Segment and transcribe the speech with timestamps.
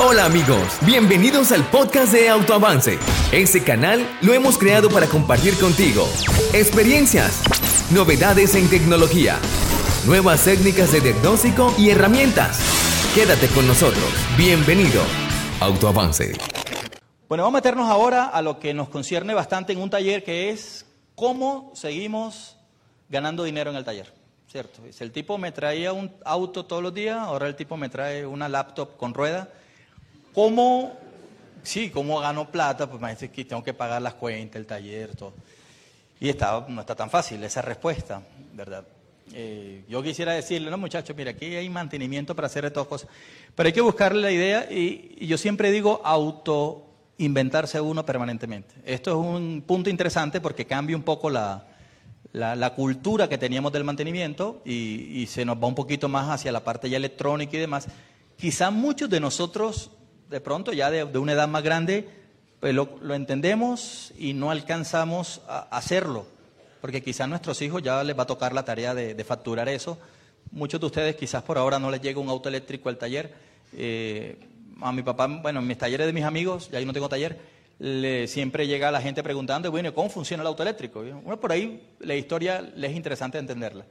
[0.00, 3.00] Hola amigos, bienvenidos al podcast de Autoavance.
[3.32, 6.04] Este canal lo hemos creado para compartir contigo
[6.54, 7.42] experiencias,
[7.92, 9.40] novedades en tecnología,
[10.06, 12.60] nuevas técnicas de diagnóstico y herramientas.
[13.12, 14.04] Quédate con nosotros.
[14.36, 15.02] Bienvenido.
[15.58, 16.32] Autoavance.
[17.28, 20.50] Bueno, vamos a meternos ahora a lo que nos concierne bastante en un taller que
[20.50, 20.86] es
[21.16, 22.56] cómo seguimos
[23.08, 24.14] ganando dinero en el taller.
[24.46, 24.80] ¿Cierto?
[24.92, 28.24] Si el tipo me traía un auto todos los días, ahora el tipo me trae
[28.24, 29.48] una laptop con rueda.
[30.38, 30.92] ¿Cómo,
[31.64, 32.88] sí, cómo gano plata?
[32.88, 35.32] Pues me dice que tengo que pagar las cuentas, el taller, todo.
[36.20, 38.22] Y está, no está tan fácil esa respuesta,
[38.54, 38.84] ¿verdad?
[39.34, 43.10] Eh, yo quisiera decirle, no muchachos, mira, aquí hay mantenimiento para hacer todas cosas,
[43.56, 48.76] pero hay que buscarle la idea y, yo siempre digo auto inventarse uno permanentemente.
[48.84, 51.66] Esto es un punto interesante porque cambia un poco la,
[52.30, 56.30] la, la cultura que teníamos del mantenimiento y, y, se nos va un poquito más
[56.30, 57.88] hacia la parte ya electrónica y demás.
[58.36, 59.90] Quizá muchos de nosotros,
[60.28, 62.08] de pronto, ya de, de una edad más grande,
[62.60, 66.26] pues lo, lo, entendemos y no alcanzamos a hacerlo,
[66.80, 69.68] porque quizá a nuestros hijos ya les va a tocar la tarea de, de facturar
[69.68, 69.98] eso.
[70.50, 73.32] Muchos de ustedes quizás por ahora no les llega un auto eléctrico al taller.
[73.74, 74.36] Eh,
[74.80, 77.38] a mi papá, bueno, en mis talleres de mis amigos, ya ahí no tengo taller,
[77.78, 81.02] le, siempre llega la gente preguntando, bueno, ¿cómo funciona el auto eléctrico?
[81.02, 83.84] Bueno, por ahí la historia les es interesante entenderla.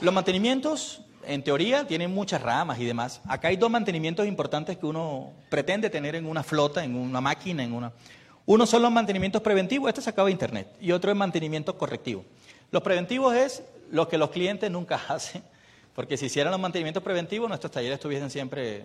[0.00, 3.20] Los mantenimientos, en teoría, tienen muchas ramas y demás.
[3.26, 7.62] Acá hay dos mantenimientos importantes que uno pretende tener en una flota, en una máquina,
[7.62, 7.92] en una...
[8.46, 12.24] Uno son los mantenimientos preventivos, este se acaba de internet, y otro es mantenimiento correctivo.
[12.70, 15.42] Los preventivos es lo que los clientes nunca hacen,
[15.94, 18.84] porque si hicieran los mantenimientos preventivos, nuestros talleres estuviesen siempre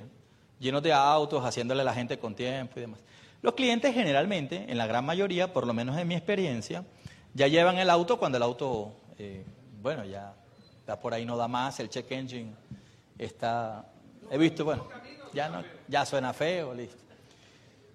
[0.59, 2.99] llenos de autos, haciéndole a la gente con tiempo y demás.
[3.41, 6.83] Los clientes generalmente, en la gran mayoría, por lo menos en mi experiencia,
[7.33, 9.43] ya llevan el auto cuando el auto, eh,
[9.81, 10.35] bueno, ya,
[10.99, 12.51] por ahí no da más, el check engine
[13.17, 13.85] está,
[14.29, 14.87] he visto, bueno,
[15.33, 16.97] ya, ya suena feo, listo.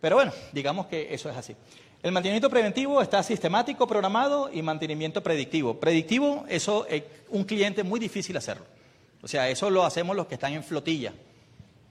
[0.01, 1.57] Pero bueno, digamos que eso es así.
[2.03, 5.81] El mantenimiento preventivo está sistemático, programado y mantenimiento predictivo.
[5.81, 8.65] Predictivo, eso es un cliente muy difícil hacerlo.
[9.23, 11.13] O sea, eso lo hacemos los que están en flotilla.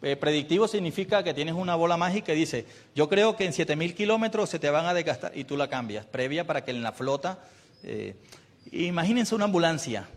[0.02, 3.94] Eh, predictivo significa que tienes una bola mágica y dice, yo creo que en 7.000
[3.96, 6.92] kilómetros se te van a desgastar y tú la cambias, previa para que en la
[6.92, 7.40] flota...
[7.84, 8.16] Eh,
[8.72, 10.08] imagínense una ambulancia,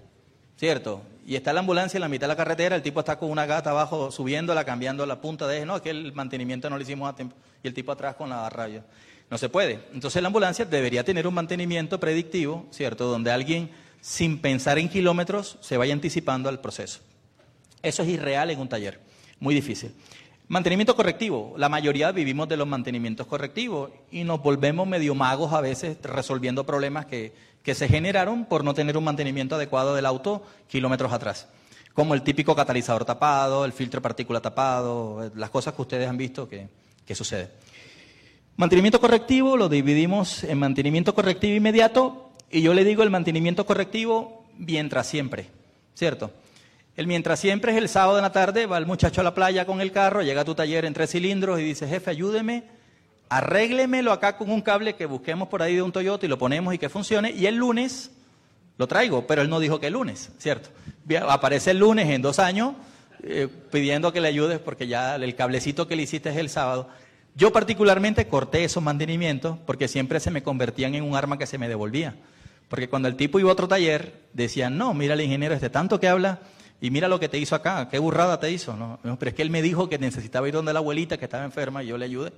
[0.59, 1.03] ¿cierto?
[1.27, 3.47] Y está la ambulancia en la mitad de la carretera, el tipo está con una
[3.47, 6.83] gata abajo subiéndola, cambiando la punta de eje, no, es que el mantenimiento no lo
[6.83, 8.83] hicimos a tiempo, y el tipo atrás con la raya.
[9.31, 9.81] No se puede.
[9.93, 13.07] Entonces la ambulancia debería tener un mantenimiento predictivo, ¿cierto?
[13.07, 13.71] Donde alguien,
[14.01, 17.01] sin pensar en kilómetros, se vaya anticipando al proceso.
[17.83, 18.99] Eso es irreal en un taller.
[19.39, 19.93] Muy difícil.
[20.49, 21.55] Mantenimiento correctivo.
[21.59, 26.65] La mayoría vivimos de los mantenimientos correctivos y nos volvemos medio magos a veces resolviendo
[26.65, 31.49] problemas que, que se generaron por no tener un mantenimiento adecuado del auto kilómetros atrás.
[31.93, 36.17] Como el típico catalizador tapado, el filtro de partícula tapado, las cosas que ustedes han
[36.17, 36.69] visto que,
[37.05, 37.51] que sucede.
[38.57, 44.47] Mantenimiento correctivo lo dividimos en mantenimiento correctivo inmediato y yo le digo el mantenimiento correctivo
[44.57, 45.51] mientras siempre,
[45.95, 46.31] ¿cierto?
[46.99, 49.65] El mientras siempre es el sábado en la tarde, va el muchacho a la playa
[49.65, 52.65] con el carro, llega a tu taller en tres cilindros y dice, jefe, ayúdeme,
[53.29, 56.75] arréglemelo acá con un cable que busquemos por ahí de un Toyota y lo ponemos
[56.75, 57.31] y que funcione.
[57.31, 58.11] Y el lunes
[58.79, 60.71] lo traigo, pero él no dijo que el lunes, ¿cierto?
[61.29, 62.73] Aparece el lunes en dos años
[63.23, 66.89] eh, pidiendo que le ayudes porque ya el cablecito que le hiciste es el sábado.
[67.37, 71.59] Yo particularmente corté esos mantenimientos porque siempre se me convertían en un arma que se
[71.59, 72.17] me devolvía.
[72.69, 76.01] Porque cuando el tipo iba a otro taller, decían, no, mira el ingeniero este tanto
[76.01, 76.41] que habla,
[76.81, 78.99] y mira lo que te hizo acá, qué burrada te hizo.
[79.03, 81.83] Pero es que él me dijo que necesitaba ir donde la abuelita que estaba enferma
[81.83, 82.33] y yo le ayudé.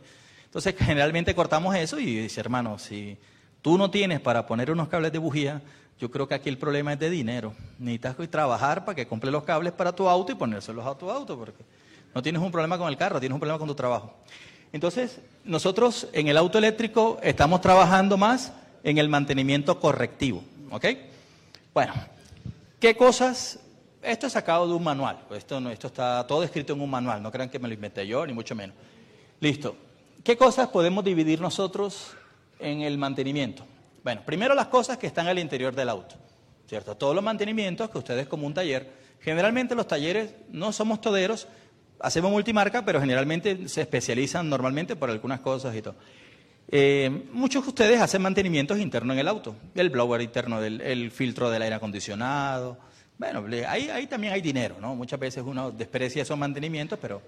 [0.44, 3.18] Entonces, generalmente cortamos eso y dice, hermano, si
[3.60, 5.60] tú no tienes para poner unos cables de bujía,
[5.98, 7.52] yo creo que aquí el problema es de dinero.
[7.78, 11.36] Necesitas trabajar para que compre los cables para tu auto y ponérselos a tu auto,
[11.36, 11.62] porque
[12.14, 14.14] no tienes un problema con el carro, tienes un problema con tu trabajo.
[14.72, 18.52] Entonces, nosotros en el auto eléctrico estamos trabajando más
[18.82, 20.42] en el mantenimiento correctivo.
[20.70, 20.86] ¿Ok?
[21.74, 21.92] Bueno,
[22.78, 23.58] ¿qué cosas
[24.02, 27.22] esto es sacado de un manual, esto, no, esto está todo escrito en un manual,
[27.22, 28.76] no crean que me lo inventé yo, ni mucho menos.
[29.40, 29.76] Listo.
[30.22, 32.14] ¿Qué cosas podemos dividir nosotros
[32.58, 33.64] en el mantenimiento?
[34.04, 36.16] Bueno, primero las cosas que están al interior del auto,
[36.66, 36.96] ¿cierto?
[36.96, 41.48] Todos los mantenimientos que ustedes como un taller, generalmente los talleres no somos toderos,
[42.00, 45.94] hacemos multimarca, pero generalmente se especializan normalmente por algunas cosas y todo.
[46.68, 51.10] Eh, muchos de ustedes hacen mantenimientos internos en el auto, el blower interno, del, el
[51.10, 52.78] filtro del aire acondicionado,
[53.20, 54.96] bueno, ahí, también hay dinero, ¿no?
[54.96, 57.20] Muchas veces uno desprecia esos mantenimientos, pero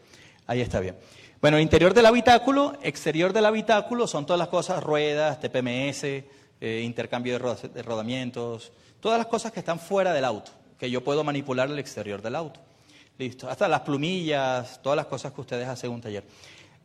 [0.47, 0.97] ahí está bien.
[1.39, 7.39] Bueno, interior del habitáculo, exterior del habitáculo son todas las cosas, ruedas, TPMS, eh, intercambio
[7.39, 11.79] de, rodamientos, todas las cosas que están fuera del auto, que yo puedo manipular el
[11.79, 12.59] exterior del auto.
[13.19, 13.51] Listo.
[13.51, 16.25] Hasta las plumillas, todas las cosas que ustedes hacen en un taller.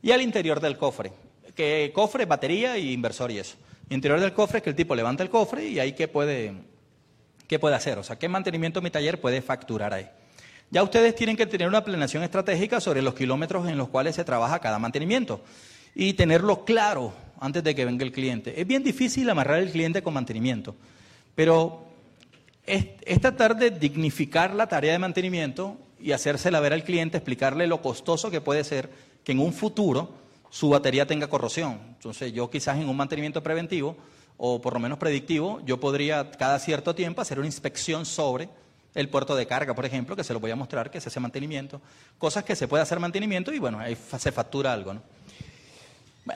[0.02, 1.14] Y al interior del cofre,
[1.56, 3.56] que cofre, batería y inversor y eso.
[3.90, 6.52] Interior del cofre es que el tipo levanta el cofre y ahí qué puede,
[7.48, 10.08] qué puede hacer, o sea, qué mantenimiento mi taller puede facturar ahí.
[10.70, 14.26] Ya ustedes tienen que tener una planeación estratégica sobre los kilómetros en los cuales se
[14.26, 15.42] trabaja cada mantenimiento
[15.96, 18.60] y tenerlo claro antes de que venga el cliente.
[18.60, 20.76] Es bien difícil amarrar al cliente con mantenimiento,
[21.36, 21.86] pero
[22.66, 27.66] es, es, tratar de dignificar la tarea de mantenimiento y hacérsela ver al cliente, explicarle
[27.66, 28.90] lo costoso que puede ser
[29.24, 30.14] que en un futuro
[30.50, 31.80] su batería tenga corrosión.
[31.96, 33.96] Entonces yo quizás en un mantenimiento preventivo
[34.38, 38.50] o por lo menos predictivo, yo podría cada cierto tiempo hacer una inspección sobre
[38.94, 41.20] el puerto de carga, por ejemplo, que se lo voy a mostrar, que se hace
[41.20, 41.82] mantenimiento,
[42.18, 45.02] cosas que se puede hacer mantenimiento y bueno, ahí se factura algo, ¿no?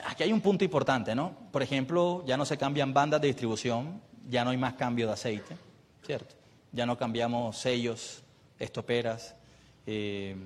[0.06, 1.34] Aquí hay un punto importante, ¿no?
[1.50, 5.12] Por ejemplo, ya no se cambian bandas de distribución, ya no hay más cambio de
[5.12, 5.56] aceite,
[6.04, 6.34] ¿cierto?
[6.72, 8.22] Ya no cambiamos sellos,
[8.58, 9.34] estoperas,
[9.86, 10.36] eh,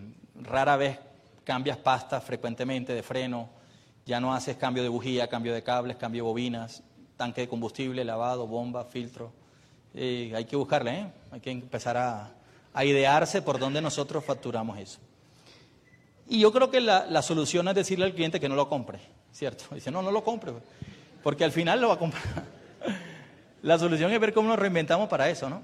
[0.43, 0.99] rara vez
[1.45, 3.49] cambias pastas frecuentemente de freno,
[4.05, 6.83] ya no haces cambio de bujía, cambio de cables, cambio de bobinas,
[7.17, 9.33] tanque de combustible, lavado, bomba, filtro.
[9.95, 11.07] Eh, hay que buscarle, ¿eh?
[11.33, 12.31] hay que empezar a,
[12.75, 14.99] a, idearse por dónde nosotros facturamos eso.
[16.29, 18.99] Y yo creo que la, la, solución es decirle al cliente que no lo compre,
[19.33, 19.65] ¿cierto?
[19.75, 20.53] Dice, no, no lo compre,
[21.23, 22.23] porque al final lo va a comprar.
[23.63, 25.63] la solución es ver cómo nos reinventamos para eso, ¿no?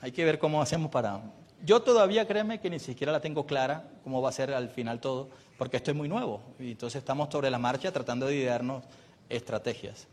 [0.00, 1.20] Hay que ver cómo hacemos para...
[1.62, 4.98] Yo todavía, créeme, que ni siquiera la tengo clara cómo va a ser al final
[4.98, 6.40] todo, porque esto es muy nuevo.
[6.58, 8.82] Y entonces estamos sobre la marcha tratando de idearnos
[9.28, 10.08] estrategias.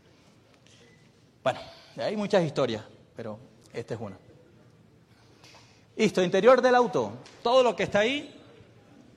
[1.48, 1.60] Bueno,
[1.96, 2.82] hay muchas historias,
[3.16, 3.38] pero
[3.72, 4.18] esta es una.
[5.96, 7.12] Listo, interior del auto.
[7.42, 8.38] Todo lo que está ahí,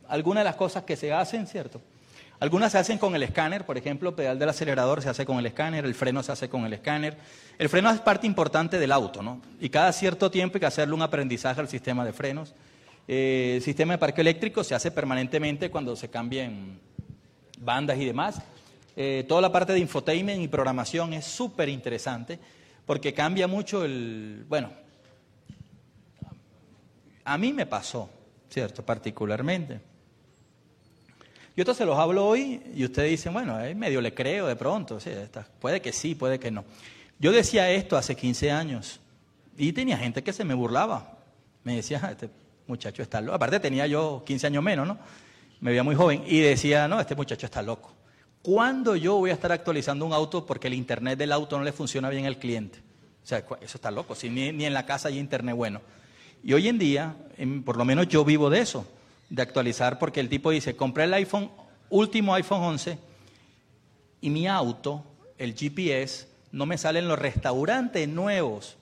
[0.08, 1.82] algunas de las cosas que se hacen, ¿cierto?
[2.40, 5.46] Algunas se hacen con el escáner, por ejemplo, pedal del acelerador se hace con el
[5.46, 7.18] escáner, el freno se hace con el escáner.
[7.60, 9.42] El freno es parte importante del auto, ¿no?
[9.60, 12.56] Y cada cierto tiempo hay que hacerle un aprendizaje al sistema de frenos.
[13.10, 16.80] Eh, el sistema de parque eléctrico se hace permanentemente cuando se cambian
[17.60, 18.42] bandas y demás.
[19.04, 22.38] Eh, toda la parte de infotainment y programación es súper interesante
[22.86, 24.46] porque cambia mucho el...
[24.48, 24.72] Bueno,
[27.24, 28.12] a mí me pasó,
[28.48, 28.86] ¿cierto?
[28.86, 29.80] Particularmente.
[31.56, 35.00] Yo entonces los hablo hoy y ustedes dicen, bueno, medio le creo de pronto,
[35.60, 36.64] puede que sí, puede que no.
[37.18, 39.00] Yo decía esto hace 15 años
[39.58, 41.18] y tenía gente que se me burlaba.
[41.64, 42.30] Me decía, este
[42.68, 43.34] muchacho está loco.
[43.34, 45.00] Aparte tenía yo 15 años menos, ¿no?
[45.60, 47.96] Me veía muy joven y decía, no, este muchacho está loco.
[48.42, 51.72] ¿Cuándo yo voy a estar actualizando un auto porque el internet del auto no le
[51.72, 52.80] funciona bien al cliente?
[53.24, 55.82] O sea, eso está loco, si ni, en la casa hay internet bueno.
[56.44, 57.16] Y hoy en día,
[57.64, 58.88] por lo menos yo vivo de eso,
[59.30, 61.52] de actualizar, porque el tipo dice, compré el iPhone,
[61.90, 62.98] último iPhone 11,
[64.22, 65.04] y mi auto,
[65.38, 68.76] el GPS, no me sale en los restaurantes nuevos.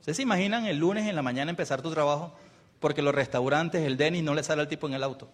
[0.00, 2.34] ¿Ustedes se imaginan el lunes en la mañana empezar tu trabajo
[2.78, 5.28] porque los restaurantes, el Denis, no le sale al tipo en el auto?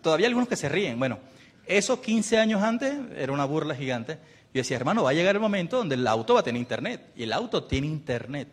[0.00, 0.98] Todavía hay algunos que se ríen.
[0.98, 1.18] Bueno,
[1.66, 4.18] eso 15 años antes era una burla gigante.
[4.54, 7.12] Yo decía, hermano, va a llegar el momento donde el auto va a tener internet.
[7.16, 8.48] Y el auto tiene internet.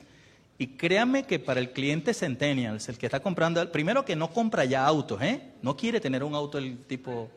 [0.57, 4.65] Y créanme que para el cliente Centennials, el que está comprando, primero que no compra
[4.65, 5.41] ya autos, ¿eh?
[5.61, 7.29] No quiere tener un auto el tipo,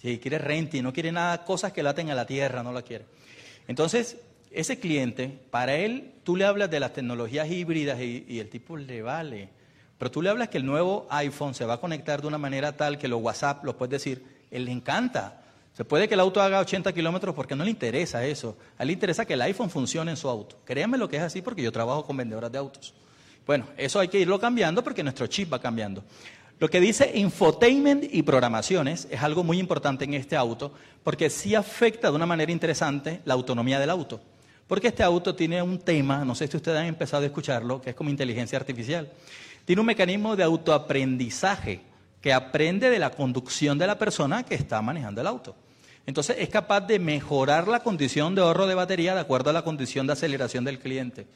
[0.00, 3.04] si quiere renting, no quiere nada, cosas que laten a la tierra, no la quiere.
[3.68, 4.16] Entonces,
[4.50, 8.76] ese cliente, para él, tú le hablas de las tecnologías híbridas y, y el tipo
[8.76, 9.50] le vale.
[9.96, 12.76] Pero tú le hablas que el nuevo iPhone se va a conectar de una manera
[12.76, 15.40] tal que los WhatsApp los puedes decir él le encanta.
[15.74, 18.56] Se puede que el auto haga 80 kilómetros porque no le interesa eso.
[18.78, 20.58] A él le interesa que el iPhone funcione en su auto.
[20.64, 22.94] Créanme lo que es así porque yo trabajo con vendedoras de autos.
[23.46, 26.04] Bueno, eso hay que irlo cambiando porque nuestro chip va cambiando.
[26.60, 30.72] Lo que dice infotainment y programaciones es algo muy importante en este auto
[31.02, 34.20] porque sí afecta de una manera interesante la autonomía del auto.
[34.68, 37.90] Porque este auto tiene un tema, no sé si ustedes han empezado a escucharlo, que
[37.90, 39.10] es como inteligencia artificial.
[39.64, 41.80] Tiene un mecanismo de autoaprendizaje
[42.24, 45.54] que aprende de la conducción de la persona que está manejando el auto.
[46.06, 49.60] Entonces es capaz de mejorar la condición de ahorro de batería de acuerdo a la
[49.60, 51.26] condición de aceleración del cliente.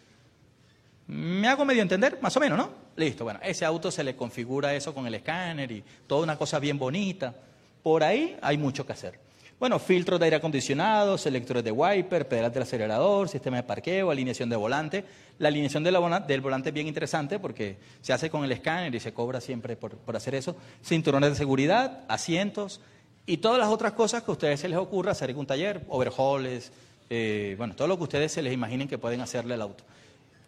[1.07, 2.19] ¿Me hago medio entender?
[2.23, 2.71] Más o menos, ¿no?
[2.97, 6.59] Listo, bueno, ese auto se le configura eso con el escáner y toda una cosa
[6.59, 7.35] bien bonita.
[7.83, 9.21] Por ahí hay mucho que hacer.
[9.59, 14.49] Bueno, filtros de aire acondicionado, selectores de wiper, pedales del acelerador, sistema de parqueo, alineación
[14.49, 15.05] de volante.
[15.41, 19.13] La alineación del volante es bien interesante porque se hace con el escáner y se
[19.13, 20.55] cobra siempre por, hacer eso.
[20.85, 22.81] Cinturones de seguridad, asientos
[23.27, 25.85] y todas las otras cosas que a ustedes se les ocurra hacer en un taller,
[25.89, 26.71] overhauls,
[27.11, 29.83] eh, bueno, todo lo que ustedes se les imaginen que pueden hacerle al auto.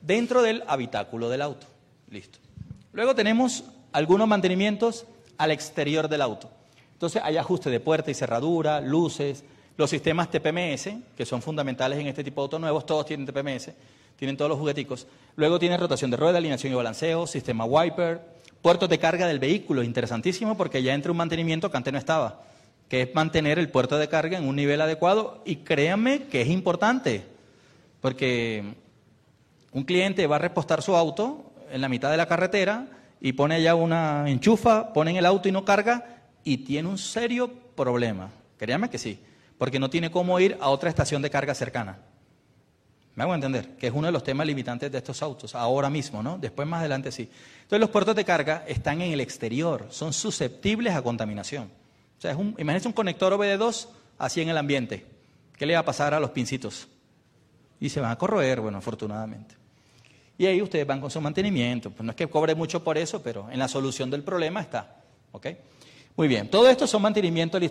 [0.01, 1.67] Dentro del habitáculo del auto.
[2.11, 2.39] Listo.
[2.93, 5.05] Luego tenemos algunos mantenimientos
[5.37, 6.60] al exterior del auto.
[7.01, 9.43] Entonces hay ajuste de puerta y cerradura, luces,
[9.79, 13.71] los sistemas TPMS, que son fundamentales en este tipo de autos nuevos, todos tienen TPMS.
[14.17, 15.07] tienen todos los jugueticos.
[15.35, 18.21] Luego tiene rotación de rueda, alineación y balanceo, sistema wiper,
[18.61, 22.43] puertos de carga del vehículo, interesantísimo porque ya entra un mantenimiento que antes no estaba,
[22.91, 26.49] que es mantener el puerto de carga en un nivel adecuado y créanme que es
[26.49, 27.25] importante,
[28.03, 28.75] porque
[29.73, 32.89] un cliente va a repostar su auto en la mitad de la carretera
[33.23, 36.99] y pone allá una enchufa, pone en el auto y no carga y tiene un
[36.99, 38.31] serio problema.
[38.59, 39.19] Créanme que sí,
[39.59, 41.99] porque no tiene cómo ir a otra estación de carga cercana.
[43.15, 46.23] Me hago entender, que es uno de los temas limitantes de estos autos, ahora mismo,
[46.23, 46.39] ¿no?
[46.39, 47.29] Después más adelante sí.
[47.63, 51.65] Entonces los puertos de carga están en el exterior, son susceptibles a contaminación.
[52.19, 55.07] O sea, es un, imagínense un conector OBD2 así en el ambiente.
[55.57, 56.89] ¿Qué le va a pasar a los pincitos?
[57.81, 59.57] Y se van a corroer, bueno, afortunadamente.
[60.39, 61.91] Y ahí ustedes van con su mantenimiento.
[61.91, 65.03] Pues no es que cobre mucho por eso, pero en la solución del problema está.
[65.33, 65.49] ¿Ok?
[66.21, 67.63] Muy bien, todo esto son mantenimiento al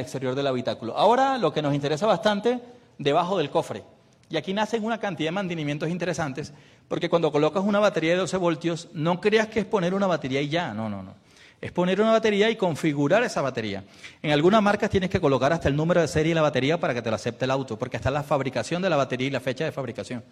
[0.00, 0.96] exterior, del habitáculo.
[0.96, 2.58] Ahora lo que nos interesa bastante,
[2.96, 3.84] debajo del cofre.
[4.30, 6.54] Y aquí nacen una cantidad de mantenimientos interesantes,
[6.88, 10.40] porque cuando colocas una batería de 12 voltios, no creas que es poner una batería
[10.40, 11.16] y ya, no, no, no.
[11.60, 13.84] Es poner una batería y configurar esa batería.
[14.22, 16.94] En algunas marcas tienes que colocar hasta el número de serie de la batería para
[16.94, 19.40] que te lo acepte el auto, porque está la fabricación de la batería y la
[19.40, 20.24] fecha de fabricación.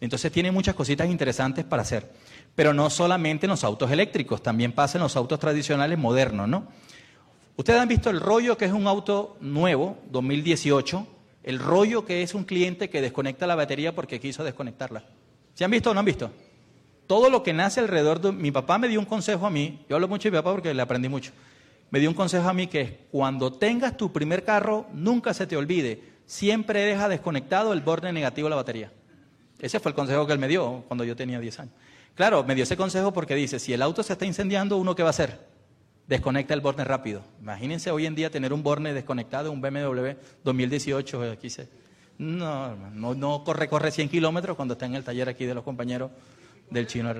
[0.00, 2.10] Entonces tiene muchas cositas interesantes para hacer.
[2.56, 6.66] Pero no solamente en los autos eléctricos, también pasa en los autos tradicionales modernos, ¿no?
[7.60, 11.06] Ustedes han visto el rollo que es un auto nuevo, 2018,
[11.42, 15.04] el rollo que es un cliente que desconecta la batería porque quiso desconectarla.
[15.52, 16.30] ¿Se han visto o no han visto?
[17.06, 18.32] Todo lo que nace alrededor de...
[18.32, 20.72] Mi papá me dio un consejo a mí, yo hablo mucho de mi papá porque
[20.72, 21.32] le aprendí mucho,
[21.90, 25.46] me dio un consejo a mí que es, cuando tengas tu primer carro, nunca se
[25.46, 28.90] te olvide, siempre deja desconectado el borde negativo de la batería.
[29.58, 31.74] Ese fue el consejo que él me dio cuando yo tenía 10 años.
[32.14, 35.02] Claro, me dio ese consejo porque dice, si el auto se está incendiando, ¿uno qué
[35.02, 35.49] va a hacer?
[36.10, 37.22] Desconecta el borne rápido.
[37.40, 40.10] Imagínense hoy en día tener un borne desconectado, un BMW
[40.42, 41.68] 2018, aquí se...
[42.18, 45.62] No, no, no corre, corre 100 kilómetros cuando está en el taller aquí de los
[45.62, 46.10] compañeros
[46.68, 47.14] del chino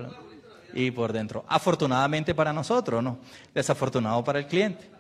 [0.75, 1.45] y por dentro.
[1.49, 3.19] Afortunadamente para nosotros, ¿no?
[3.55, 4.91] Desafortunado para el cliente.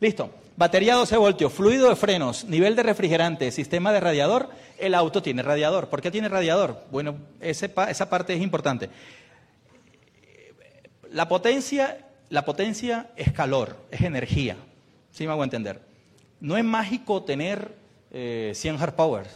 [0.00, 0.30] Listo.
[0.58, 4.50] Batería 12 voltios, fluido de frenos, nivel de refrigerante, sistema de radiador.
[4.76, 5.88] El auto tiene radiador.
[5.88, 6.84] ¿Por qué tiene radiador?
[6.90, 8.90] Bueno, esa parte es importante.
[11.10, 14.56] La potencia la potencia es calor, es energía.
[15.10, 15.80] ¿Sí me hago entender?
[16.40, 17.74] No es mágico tener
[18.10, 19.30] 100 eh, hard powers.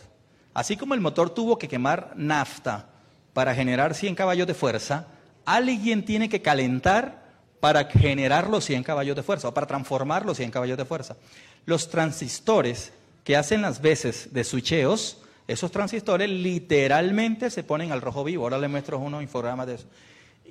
[0.54, 2.88] Así como el motor tuvo que quemar nafta
[3.32, 5.06] para generar 100 caballos de fuerza,
[5.44, 7.22] alguien tiene que calentar
[7.60, 11.16] para generar los 100 caballos de fuerza o para transformar los 100 caballos de fuerza.
[11.64, 12.92] Los transistores
[13.24, 18.44] que hacen las veces de switcheos, esos transistores literalmente se ponen al rojo vivo.
[18.44, 19.86] Ahora les muestro unos infogramas de eso.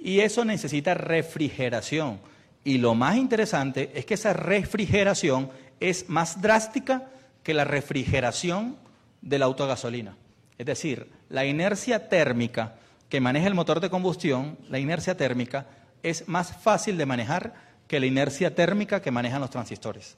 [0.02, 2.20] Y eso necesita refrigeración.
[2.64, 5.50] Y lo más interesante es que esa refrigeración
[5.80, 7.08] es más drástica
[7.44, 8.78] que la refrigeración
[9.22, 10.16] del auto a gasolina.
[10.58, 12.76] Es decir, la inercia térmica
[13.10, 15.68] que maneja el motor de combustión, la inercia térmica,
[16.04, 17.54] es más fácil de manejar
[17.88, 20.18] que la inercia térmica que manejan los transistores.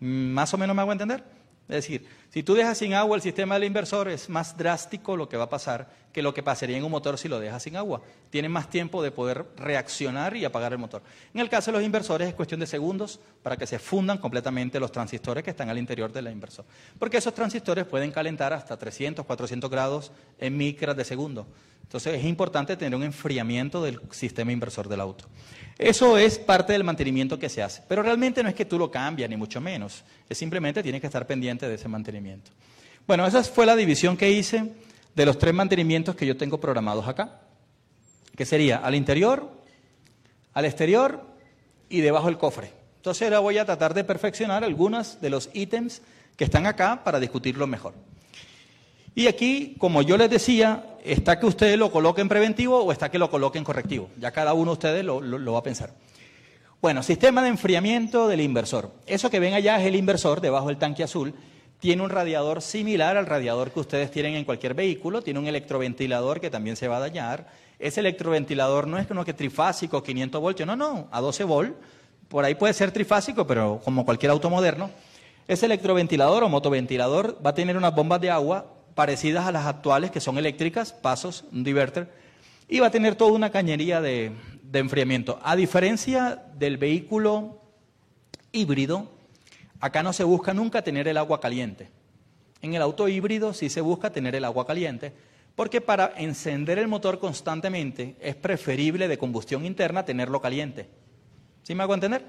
[0.00, 1.24] ¿Más o menos me hago entender?
[1.68, 5.28] Es decir, si tú dejas sin agua el sistema del inversor, es más drástico lo
[5.28, 7.76] que va a pasar que lo que pasaría en un motor si lo dejas sin
[7.76, 8.02] agua.
[8.28, 11.00] Tiene más tiempo de poder reaccionar y apagar el motor.
[11.32, 14.80] En el caso de los inversores es cuestión de segundos para que se fundan completamente
[14.80, 16.64] los transistores que están al interior del inversor.
[16.98, 20.10] Porque esos transistores pueden calentar hasta 300, 400 grados
[20.40, 21.46] en micras de segundo.
[21.82, 25.26] Entonces es importante tener un enfriamiento del sistema inversor del auto.
[25.78, 27.82] Eso es parte del mantenimiento que se hace.
[27.88, 30.04] Pero realmente no es que tú lo cambias, ni mucho menos.
[30.28, 32.23] Es simplemente tienes que estar pendiente de ese mantenimiento.
[33.06, 34.72] Bueno, esa fue la división que hice
[35.14, 37.40] de los tres mantenimientos que yo tengo programados acá.
[38.36, 39.50] Que sería al interior,
[40.54, 41.24] al exterior
[41.88, 42.72] y debajo del cofre.
[42.96, 46.02] Entonces ahora voy a tratar de perfeccionar algunos de los ítems
[46.36, 47.94] que están acá para discutirlo mejor.
[49.14, 53.18] Y aquí, como yo les decía, está que ustedes lo coloquen preventivo o está que
[53.18, 54.10] lo coloquen correctivo.
[54.18, 55.92] Ya cada uno de ustedes lo, va a pensar.
[56.82, 58.90] Bueno, sistema de enfriamiento del inversor.
[59.06, 61.32] Eso que ven allá es el inversor debajo del tanque azul.
[61.80, 65.22] Tiene un radiador similar al radiador que ustedes tienen en cualquier vehículo.
[65.22, 67.46] Tiene un electroventilador que también se va a dañar.
[67.78, 70.66] Ese electroventilador no es uno que trifásico, 500 voltios.
[70.66, 71.76] No, no, a 12 volt.
[72.28, 74.90] Por ahí puede ser trifásico, pero como cualquier auto moderno.
[75.46, 80.10] Ese electroventilador o motoventilador va a tener unas bombas de agua parecidas a las actuales,
[80.10, 82.10] que son eléctricas, pasos, un diverter,
[82.68, 84.32] y va a tener toda una cañería de,
[84.72, 85.38] enfriamiento.
[85.42, 87.60] A diferencia del vehículo
[88.52, 89.08] híbrido,
[89.80, 91.90] acá no se busca nunca tener el agua caliente.
[92.62, 95.12] En el auto híbrido sí se busca tener el agua caliente,
[95.54, 100.88] porque para encender el motor constantemente es preferible de combustión interna tenerlo caliente.
[101.62, 102.24] ¿Sí me hago entender?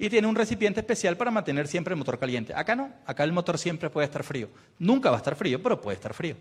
[0.00, 2.54] y tiene un recipiente especial para mantener siempre el motor caliente.
[2.54, 4.48] Acá no, acá el motor siempre puede estar frío.
[4.78, 6.36] Nunca va a estar frío, pero puede estar frío.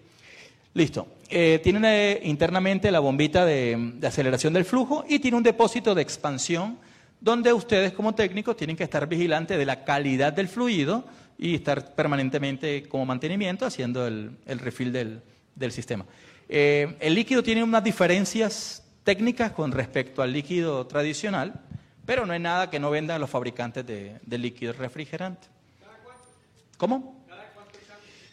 [0.73, 1.07] Listo.
[1.27, 6.01] Eh, tiene internamente la bombita de, de aceleración del flujo y tiene un depósito de
[6.01, 6.79] expansión
[7.19, 11.05] donde ustedes como técnicos tienen que estar vigilantes de la calidad del fluido
[11.37, 16.05] y estar permanentemente como mantenimiento haciendo el, refill del, sistema.
[16.47, 21.53] Eh, el líquido tiene unas diferencias técnicas con respecto al líquido tradicional,
[22.05, 25.47] pero no hay nada que no vendan los fabricantes de, líquido refrigerante.
[26.77, 27.19] ¿Cómo?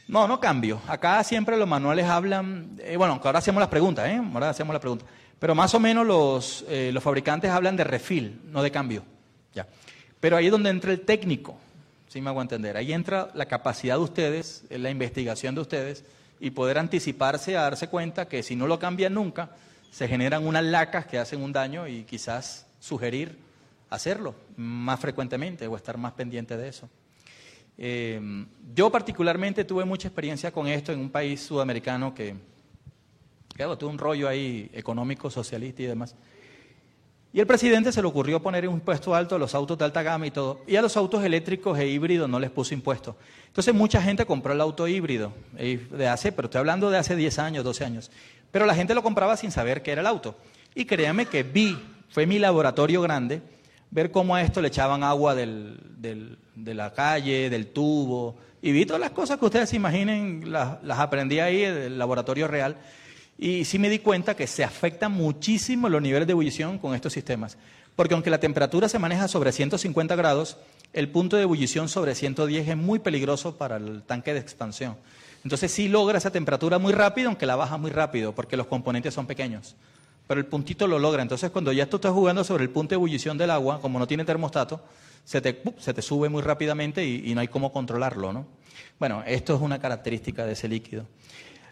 [0.09, 0.81] No, no cambio.
[0.87, 4.23] Acá siempre los manuales hablan, eh, bueno, ahora hacemos las preguntas, ¿eh?
[4.33, 5.05] Ahora hacemos la pregunta.
[5.38, 9.05] Pero más o menos los, eh, los fabricantes hablan de refill, no de cambio.
[9.55, 9.66] Ya.
[10.21, 11.59] Pero ahí es donde entra el técnico,
[12.09, 12.76] si me hago entender.
[12.76, 16.05] Ahí entra la capacidad de ustedes, la investigación de ustedes
[16.40, 19.50] y poder anticiparse a darse cuenta que si no lo cambian nunca,
[19.90, 23.38] se generan unas lacas que hacen un daño y quizás sugerir
[23.90, 26.88] hacerlo más frecuentemente o estar más pendiente de eso.
[27.78, 28.21] Eh,
[28.75, 32.35] yo particularmente tuve mucha experiencia con esto en un país sudamericano que
[33.56, 36.14] Claro, tuvo un rollo ahí económico, socialista y demás.
[37.32, 40.02] Y el presidente se le ocurrió poner un impuesto alto a los autos de alta
[40.02, 40.60] gama y todo.
[40.66, 43.16] Y a los autos eléctricos e híbridos no les puso impuesto.
[43.46, 47.16] Entonces mucha gente compró el auto híbrido, eh, de hace, pero estoy hablando de hace
[47.16, 48.10] 10 años, 12 años.
[48.50, 50.36] Pero la gente lo compraba sin saber qué era el auto.
[50.75, 51.78] Y créanme que vi,
[52.10, 53.40] fue mi laboratorio grande,
[53.90, 58.36] ver cómo a esto le echaban agua del, de la calle, del tubo.
[58.60, 61.98] Y vi todas las cosas que ustedes se imaginen, las, las aprendí ahí en el
[61.98, 62.76] laboratorio real.
[63.38, 67.12] Y sí me di cuenta que se afectan muchísimo los niveles de ebullición con estos
[67.12, 67.59] sistemas.
[67.95, 70.57] Porque aunque la temperatura se maneja sobre 150 grados,
[70.93, 74.97] el punto de ebullición sobre 110 es muy peligroso para el tanque de expansión.
[75.45, 79.14] Entonces sí logra esa temperatura muy rápido, aunque la baja muy rápido, porque los componentes
[79.14, 79.76] son pequeños.
[80.26, 81.23] Pero el puntito lo logra.
[81.23, 84.07] Entonces cuando ya tú estás jugando sobre el punto de ebullición del agua, como no
[84.07, 84.83] tiene termostato,
[85.25, 88.33] se te, se te sube muy rápidamente y, y no hay cómo controlarlo.
[88.33, 88.47] ¿no?
[88.99, 91.07] Bueno, esto es una característica de ese líquido.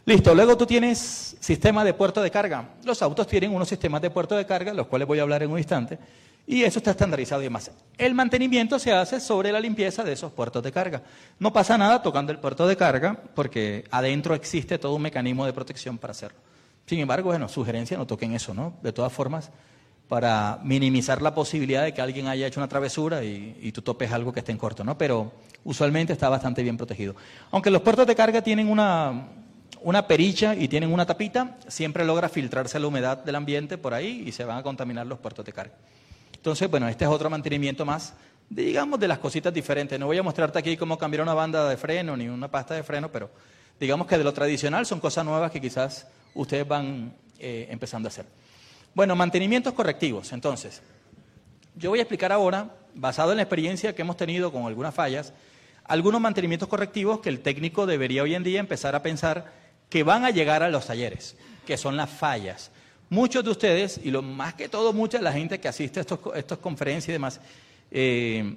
[0.06, 2.68] Listo, luego tú tienes sistema de puerto de carga.
[2.84, 5.50] Los autos tienen unos sistemas de puerto de carga, los cuales voy a hablar en
[5.50, 5.98] un instante,
[6.46, 7.70] y eso está estandarizado y demás.
[7.96, 11.02] El mantenimiento se hace sobre la limpieza de esos puertos de carga.
[11.38, 15.54] No pasa nada tocando el puerto de carga, porque adentro existe todo un mecanismo de
[15.54, 16.38] protección para hacerlo.
[16.84, 18.74] Sin embargo, bueno, sugerencia, no toquen eso, ¿no?
[18.82, 19.50] De todas formas,
[20.08, 24.34] para minimizar la posibilidad de que alguien haya hecho una travesura y, tú topes algo
[24.34, 24.98] que esté en corto, ¿no?
[24.98, 25.32] Pero
[25.64, 27.16] usualmente está bastante bien protegido.
[27.50, 29.28] Aunque los puertos de carga tienen una,
[29.84, 34.24] una perilla y tienen una tapita, siempre logra filtrarse la humedad del ambiente por ahí
[34.26, 35.74] y se van a contaminar los puertos de carga.
[36.34, 38.14] Entonces, bueno, este es otro mantenimiento más,
[38.48, 40.00] digamos, de las cositas diferentes.
[40.00, 42.82] No voy a mostrarte aquí cómo cambiar una banda de freno ni una pasta de
[42.82, 43.30] freno, pero
[43.78, 48.08] digamos que de lo tradicional son cosas nuevas que quizás ustedes van eh, empezando a
[48.08, 48.24] hacer.
[48.94, 50.32] Bueno, mantenimientos correctivos.
[50.32, 50.80] Entonces,
[51.76, 55.34] yo voy a explicar ahora, basado en la experiencia que hemos tenido con algunas fallas,
[55.84, 60.24] algunos mantenimientos correctivos que el técnico debería hoy en día empezar a pensar que van
[60.24, 62.70] a llegar a los talleres, que son las fallas.
[63.10, 66.02] Muchos de ustedes, y lo más que todo mucha de la gente que asiste a
[66.36, 67.40] estas conferencias y demás,
[67.90, 68.56] eh,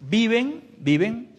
[0.00, 1.34] viven, viven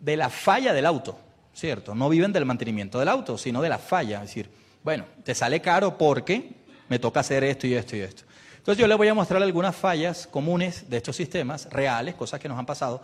[0.00, 1.18] de la falla del auto,
[1.54, 1.94] ¿cierto?
[1.94, 4.22] No viven del mantenimiento del auto, sino de la falla.
[4.22, 4.48] Es decir,
[4.84, 6.50] bueno, te sale caro porque
[6.88, 8.22] me toca hacer esto y esto y esto.
[8.58, 12.48] Entonces yo les voy a mostrar algunas fallas comunes de estos sistemas, reales, cosas que
[12.48, 13.02] nos han pasado,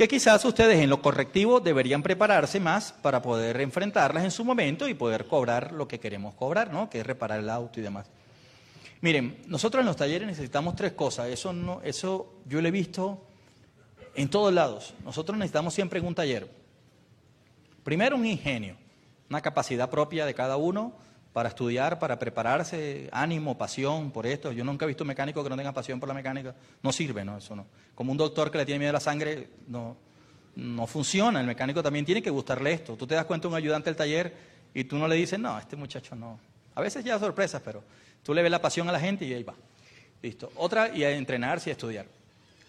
[0.00, 4.88] que quizás ustedes en lo correctivo deberían prepararse más para poder enfrentarlas en su momento
[4.88, 6.88] y poder cobrar lo que queremos cobrar, ¿no?
[6.88, 8.06] Que es reparar el auto y demás.
[9.02, 11.28] Miren, nosotros en los talleres necesitamos tres cosas.
[11.28, 13.26] Eso, no, eso yo lo he visto
[14.14, 14.94] en todos lados.
[15.04, 16.50] Nosotros necesitamos siempre en un taller.
[17.84, 18.76] Primero, un ingenio,
[19.28, 20.94] una capacidad propia de cada uno
[21.32, 24.50] para estudiar, para prepararse, ánimo, pasión por esto.
[24.52, 26.54] Yo nunca he visto un mecánico que no tenga pasión por la mecánica.
[26.82, 27.38] No sirve, ¿no?
[27.38, 27.66] Eso no.
[27.94, 29.96] Como un doctor que le tiene miedo a la sangre, no,
[30.56, 31.40] no funciona.
[31.40, 32.96] El mecánico también tiene que gustarle esto.
[32.96, 34.34] Tú te das cuenta un ayudante del taller
[34.74, 36.40] y tú no le dices, no, este muchacho no.
[36.74, 37.82] A veces ya sorpresas, pero
[38.24, 39.54] tú le ves la pasión a la gente y ahí va.
[40.22, 40.50] Listo.
[40.56, 42.06] Otra, y a entrenarse y a estudiar.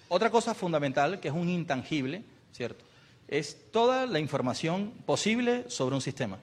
[0.07, 2.83] Otra cosa fundamental, que es un intangible, ¿cierto?
[3.27, 6.37] Es toda la información posible sobre un sistema.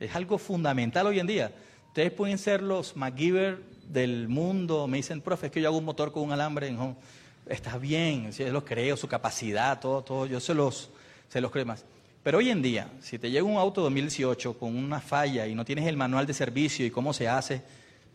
[0.00, 1.52] Es algo fundamental hoy en día.
[1.88, 4.88] Ustedes pueden ser los MacGyver del mundo.
[4.88, 6.96] Me dicen, profe, es que yo hago un motor con un alambre en home.
[7.46, 10.26] Está bien, yo los creo, su capacidad, todo, todo.
[10.26, 10.90] Yo se los,
[11.28, 11.84] se los creo más.
[12.22, 15.64] Pero hoy en día, si te llega un auto 2018 con una falla y no
[15.64, 17.62] tienes el manual de servicio y cómo se hace,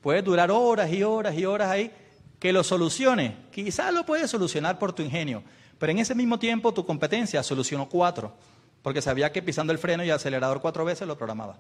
[0.02, 1.92] puede durar horas y horas y horas ahí
[2.40, 3.36] que lo solucione.
[3.52, 5.44] Quizás lo puedes solucionar por tu ingenio,
[5.78, 8.34] pero en ese mismo tiempo tu competencia solucionó cuatro
[8.82, 11.58] porque sabía que pisando el freno y el acelerador cuatro veces lo programaba.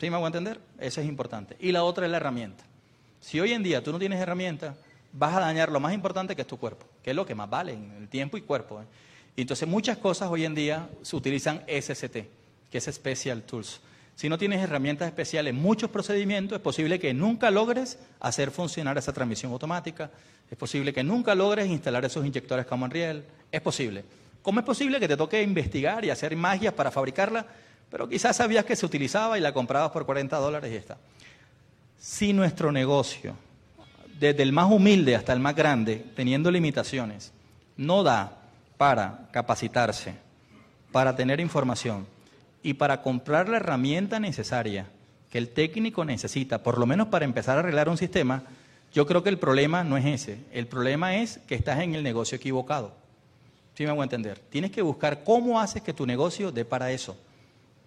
[0.00, 0.60] ¿Sí me hago entender?
[0.78, 1.56] Eso es importante.
[1.60, 2.64] Y la otra es la herramienta.
[3.20, 4.74] Si hoy en día tú no tienes herramienta,
[5.12, 7.48] vas a dañar lo más importante que es tu cuerpo, que es lo que más
[7.48, 8.82] vale el tiempo y cuerpo.
[8.82, 8.84] ¿eh?
[9.36, 12.16] Y entonces muchas cosas hoy en día se utilizan SST,
[12.70, 13.80] que es Special Tools.
[14.16, 19.12] Si no tienes herramientas especiales, muchos procedimientos, es posible que nunca logres hacer funcionar esa
[19.12, 20.10] transmisión automática,
[20.50, 24.04] es posible que nunca logres instalar esos inyectores Common Riel, es posible.
[24.44, 27.46] ¿Cómo es posible que te toque investigar y hacer magias para fabricarla?
[27.88, 30.98] Pero quizás sabías que se utilizaba y la comprabas por 40 dólares y ya está.
[31.98, 33.36] Si nuestro negocio,
[34.20, 37.32] desde el más humilde hasta el más grande, teniendo limitaciones,
[37.78, 38.36] no da
[38.76, 40.14] para capacitarse,
[40.92, 42.06] para tener información
[42.62, 44.88] y para comprar la herramienta necesaria
[45.30, 48.42] que el técnico necesita, por lo menos para empezar a arreglar un sistema,
[48.92, 50.40] yo creo que el problema no es ese.
[50.52, 53.03] El problema es que estás en el negocio equivocado.
[53.74, 54.38] ¿Sí me hago entender?
[54.38, 57.16] Tienes que buscar cómo haces que tu negocio dé para eso.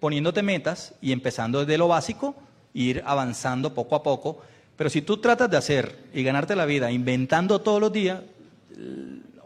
[0.00, 2.34] Poniéndote metas y empezando desde lo básico,
[2.74, 4.42] ir avanzando poco a poco.
[4.76, 8.20] Pero si tú tratas de hacer y ganarte la vida inventando todos los días,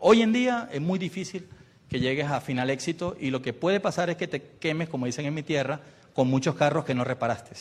[0.05, 1.46] Hoy en día es muy difícil
[1.88, 5.07] que llegues a final éxito y lo que puede pasar es que te quemes, como
[5.07, 5.78] dicen en mi tierra,
[6.12, 7.55] con muchos carros que no reparaste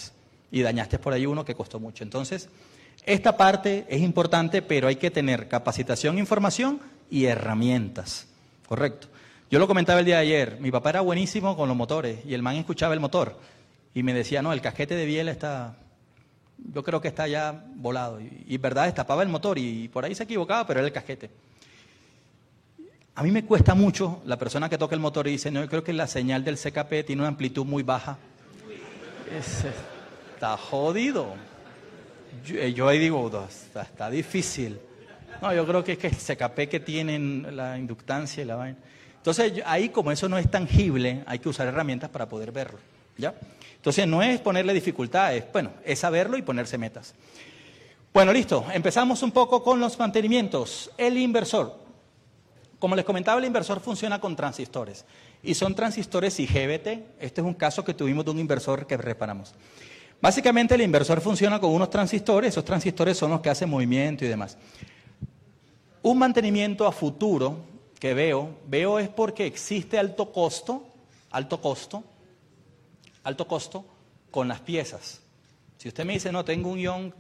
[0.51, 2.03] y dañaste por ahí uno que costó mucho.
[2.03, 2.49] Entonces,
[3.05, 6.79] esta parte es importante, pero hay que tener capacitación, información
[7.11, 8.25] y herramientas.
[8.71, 9.09] Correcto.
[9.49, 12.33] Yo lo comentaba el día de ayer, mi papá era buenísimo con los motores y
[12.33, 13.37] el man escuchaba el motor
[13.93, 15.75] y me decía, no, el casquete de biela está,
[16.73, 18.21] yo creo que está ya volado.
[18.21, 21.29] Y, y verdad, destapaba el motor y por ahí se equivocaba, pero era el casquete.
[23.13, 25.67] A mí me cuesta mucho la persona que toca el motor y dice, no, yo
[25.67, 28.17] creo que la señal del CKP tiene una amplitud muy baja.
[30.33, 31.33] está jodido.
[32.45, 33.29] Yo, ahí digo,
[33.75, 34.79] está, difícil.
[35.41, 38.77] No, yo creo que es que el CKP que tienen la inductancia y la vaina.
[39.17, 42.79] Entonces, ahí como eso no es tangible, hay que usar herramientas para poder verlo.
[43.17, 43.33] ¿ya?
[43.75, 47.13] Entonces, no es ponerle dificultades, bueno, es saberlo y ponerse metas.
[48.13, 48.65] Bueno, listo.
[48.73, 50.91] Empezamos un poco con los mantenimientos.
[50.97, 51.79] El inversor.
[52.77, 55.05] Como les comentaba, el inversor funciona con transistores
[55.43, 56.87] y son transistores IGBT.
[57.19, 59.53] Este es un caso que tuvimos de un inversor que reparamos.
[60.21, 64.27] Básicamente el inversor funciona con unos transistores, esos transistores son los que hacen movimiento y
[64.27, 64.57] demás.
[66.03, 67.57] Un mantenimiento a futuro
[67.99, 70.83] que veo, veo es porque existe alto costo,
[71.29, 72.03] alto costo,
[73.23, 73.85] alto costo
[74.31, 75.21] con las piezas.
[75.77, 77.11] Si usted me dice, no, tengo un Young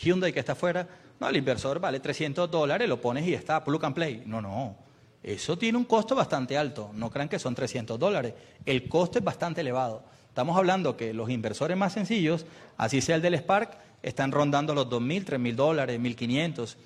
[0.00, 0.86] Hyundai que está afuera,
[1.20, 4.22] no, el inversor vale 300 dólares, lo pones y está, plug and play.
[4.26, 4.76] No, no.
[5.22, 6.90] Eso tiene un costo bastante alto.
[6.94, 8.34] No crean que son 300 dólares.
[8.64, 10.04] El costo es bastante elevado.
[10.28, 12.46] Estamos hablando que los inversores más sencillos,
[12.76, 16.76] así sea el del Spark, están rondando los 2.000, 3.000 dólares, 1.500.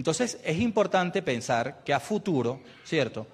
[0.00, 3.26] Entonces es importante pensar que a futuro, ¿cierto?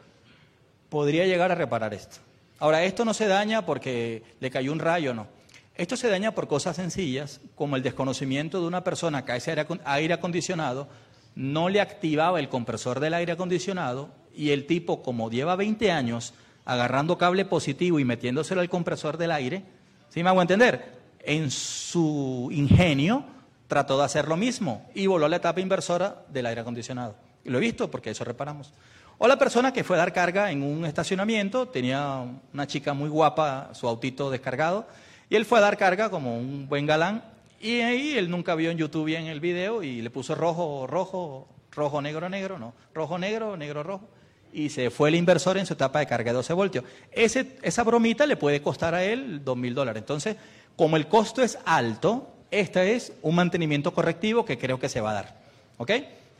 [0.88, 2.16] Podría llegar a reparar esto.
[2.58, 5.28] Ahora, esto no se daña porque le cayó un rayo, no.
[5.76, 9.54] Esto se daña por cosas sencillas, como el desconocimiento de una persona que a ese
[9.84, 10.88] aire acondicionado
[11.36, 16.34] no le activaba el compresor del aire acondicionado y el tipo, como lleva 20 años
[16.64, 19.62] agarrando cable positivo y metiéndoselo al compresor del aire,
[20.08, 20.96] ¿sí me hago entender?
[21.20, 23.35] En su ingenio
[23.68, 27.14] trató de hacer lo mismo y voló la etapa inversora del aire acondicionado.
[27.44, 28.72] Lo he visto porque eso reparamos.
[29.18, 33.08] O la persona que fue a dar carga en un estacionamiento, tenía una chica muy
[33.08, 34.86] guapa, su autito descargado,
[35.30, 37.22] y él fue a dar carga como un buen galán
[37.60, 41.48] y ahí él nunca vio en YouTube bien el video y le puso rojo, rojo,
[41.72, 44.08] rojo, negro, negro, no, rojo, negro, negro, rojo.
[44.52, 46.84] Y se fue el inversor en su etapa de carga de 12 voltios.
[47.10, 50.00] Esa bromita le puede costar a él dos mil dólares.
[50.00, 50.36] Entonces,
[50.76, 55.10] como el costo es alto, este es un mantenimiento correctivo que creo que se va
[55.10, 55.36] a dar.
[55.78, 55.90] ¿Ok?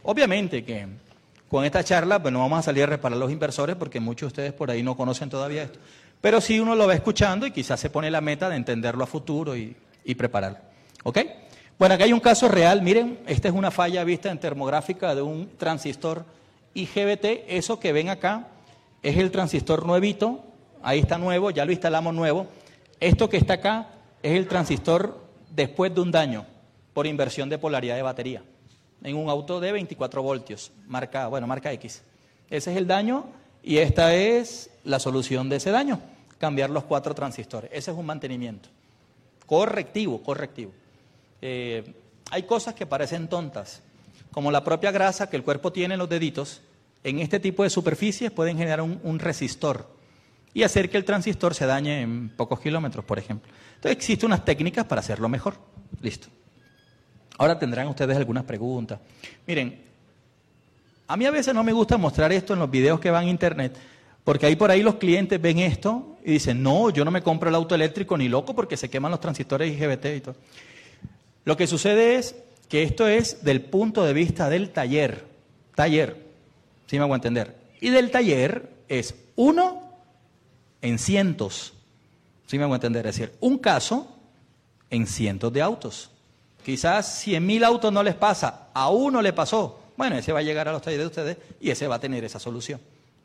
[0.05, 0.87] Obviamente que
[1.49, 4.29] con esta charla, pues no vamos a salir a reparar los inversores porque muchos de
[4.29, 5.79] ustedes por ahí no conocen todavía esto.
[6.21, 9.07] Pero si uno lo va escuchando y quizás se pone la meta de entenderlo a
[9.07, 9.77] futuro y,
[10.17, 10.59] prepararlo.
[11.05, 11.19] ¿Ok?
[11.79, 12.83] Bueno, aquí hay un caso real.
[12.83, 16.25] Miren, esta es una falla vista en termográfica de un transistor
[16.75, 17.45] IGBT.
[17.49, 18.49] Eso que ven acá
[19.03, 20.45] es el transistor nuevito.
[20.83, 22.47] Ahí está nuevo, ya lo instalamos nuevo.
[22.99, 23.89] Esto que está acá
[24.23, 26.47] es el transistor después de un daño
[26.93, 28.43] por inversión de polaridad de batería
[29.03, 32.03] en un auto de 24 voltios, marca, bueno, marca X.
[32.51, 33.27] Ese es el daño
[33.63, 36.01] y esta es la solución de ese daño,
[36.39, 37.71] cambiar los cuatro transistores.
[37.73, 38.69] Ese es un mantenimiento.
[39.47, 40.73] Correctivo, correctivo.
[41.43, 41.85] Eh,
[42.31, 43.83] hay cosas que parecen tontas,
[44.33, 46.63] como la propia grasa que el cuerpo tiene en los deditos,
[47.05, 49.87] en este tipo de superficies pueden generar un, un resistor
[50.53, 53.53] y hacer que el transistor se dañe en pocos kilómetros, por ejemplo.
[53.89, 55.55] Existen unas técnicas para hacerlo mejor.
[56.01, 56.29] Listo.
[57.39, 58.99] Ahora tendrán ustedes algunas preguntas.
[59.47, 59.83] Miren,
[61.07, 63.31] a mí a veces no me gusta mostrar esto en los videos que van a
[63.31, 63.77] internet,
[64.25, 67.49] porque ahí por ahí los clientes ven esto y dicen, no, yo no me compro
[67.49, 70.37] el auto eléctrico ni loco porque se queman los transistores IGBT y todo.
[71.45, 72.35] Lo que sucede es
[72.69, 75.25] que esto es del punto de vista del taller.
[75.77, 76.27] Taller,
[76.87, 77.55] si me hago entender.
[77.81, 79.93] Y del taller es uno
[80.83, 81.76] en cientos.
[82.47, 83.07] ¿Sí me hago entender?
[83.07, 84.09] Es decir, un caso
[84.91, 86.11] en cientos de autos.
[86.65, 89.81] Quizás 100.000 autos no les pasa, a uno le pasó.
[89.97, 92.25] Bueno, ese va a llegar a los talleres de ustedes y ese va a tener
[92.25, 92.81] esa solución.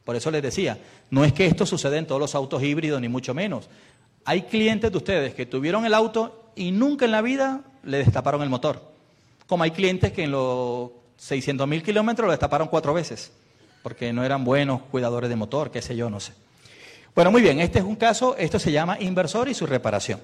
[0.06, 0.78] Por eso les decía,
[1.10, 3.68] no es que esto suceda en todos los autos híbridos, ni mucho menos.
[4.26, 8.42] Hay clientes de ustedes que tuvieron el auto y nunca en la vida le destaparon
[8.42, 8.82] el motor.
[9.48, 13.32] Como hay clientes que en los 600.000 kilómetros lo destaparon cuatro veces,
[13.84, 16.34] porque no eran buenos cuidadores de motor, qué sé yo, no sé.
[17.14, 20.22] Bueno, muy bien, este es un caso, esto se llama inversor y su reparación.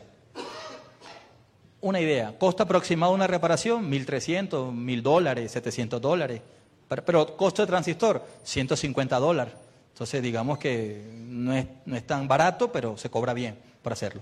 [1.82, 6.42] Una idea, costo aproximado de una reparación, 1.300, 1.000 dólares, 700 dólares,
[6.88, 9.54] pero costo de transistor, 150 dólares.
[9.92, 14.22] Entonces, digamos que no es, no es tan barato, pero se cobra bien para hacerlo.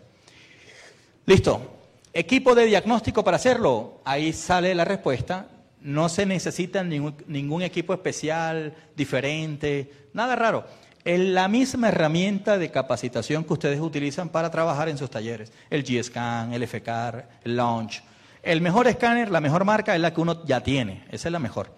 [1.26, 1.72] Listo.
[2.14, 4.00] Equipo de diagnóstico para hacerlo.
[4.06, 5.48] Ahí sale la respuesta.
[5.82, 10.66] No se necesita ningún, ningún equipo especial, diferente, nada raro.
[11.06, 15.54] Es la misma herramienta de capacitación que ustedes utilizan para trabajar en sus talleres.
[15.70, 18.02] El G-Scan, el FCAR, el Launch.
[18.42, 21.06] El mejor escáner, la mejor marca es la que uno ya tiene.
[21.12, 21.72] Esa es la mejor.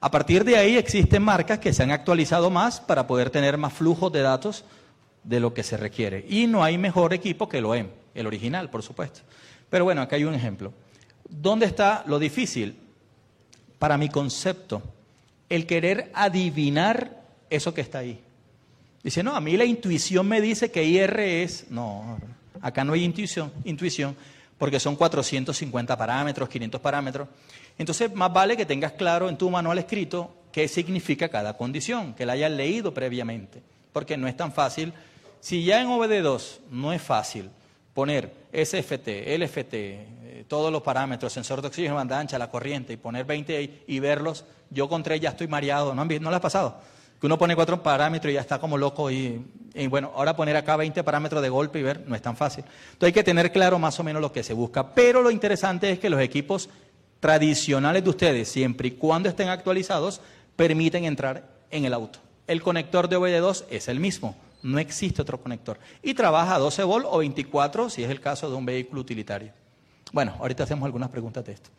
[0.00, 3.72] A partir de ahí existen marcas que se han actualizado más para poder tener más
[3.72, 4.66] flujos de datos
[5.24, 6.26] de lo que se requiere.
[6.28, 9.20] Y no hay mejor equipo que el OEM, el original, por supuesto.
[9.70, 10.74] Pero bueno, acá hay un ejemplo.
[11.26, 12.78] ¿Dónde está lo difícil?
[13.78, 14.82] Para mi concepto,
[15.48, 18.27] el querer adivinar eso que está ahí.
[19.08, 21.70] Dice, no, a mí la intuición me dice que IR es...
[21.70, 22.18] No,
[22.60, 24.14] acá no hay intuición, intuición
[24.58, 27.26] porque son 450 parámetros, 500 parámetros.
[27.78, 32.26] Entonces, más vale que tengas claro en tu manual escrito qué significa cada condición, que
[32.26, 33.62] la hayas leído previamente,
[33.94, 34.92] porque no es tan fácil.
[35.40, 37.48] Si ya en OBD2 no es fácil
[37.94, 42.98] poner SFT, LFT, eh, todos los parámetros, sensor de oxígeno, banda ancha, la corriente, y
[42.98, 46.40] poner 20 ahí y verlos, yo con tres ya estoy mareado, ¿no, ¿no le ha
[46.42, 46.97] pasado?
[47.20, 49.44] Que uno pone cuatro parámetros y ya está como loco y,
[49.88, 52.64] bueno, ahora poner acá 20 parámetros de golpe y ver no es tan fácil.
[52.64, 55.90] Entonces hay que tener claro más o menos lo que se busca, pero lo interesante
[55.90, 56.68] es que los equipos
[57.20, 60.20] tradicionales de ustedes, siempre y cuando estén actualizados,
[60.54, 62.20] permiten entrar en el auto.
[62.46, 65.78] El conector de OBD2 es el mismo, no existe otro conector.
[66.02, 69.52] Y trabaja a 12 volt o 24 si es el caso de un vehículo utilitario.
[70.12, 71.70] Bueno, ahorita hacemos algunas preguntas de esto.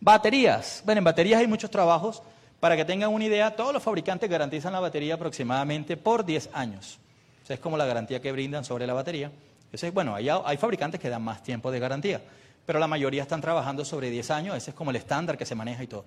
[0.00, 0.82] Baterías.
[0.84, 2.22] Bueno, en baterías hay muchos trabajos.
[2.60, 6.98] Para que tengan una idea, todos los fabricantes garantizan la batería aproximadamente por 10 años.
[7.44, 9.30] Esa es como la garantía que brindan sobre la batería.
[9.64, 12.20] Entonces, bueno, hay, hay fabricantes que dan más tiempo de garantía
[12.66, 15.54] pero la mayoría están trabajando sobre 10 años, ese es como el estándar que se
[15.54, 16.04] maneja y todo.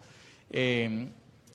[0.52, 1.08] Eh,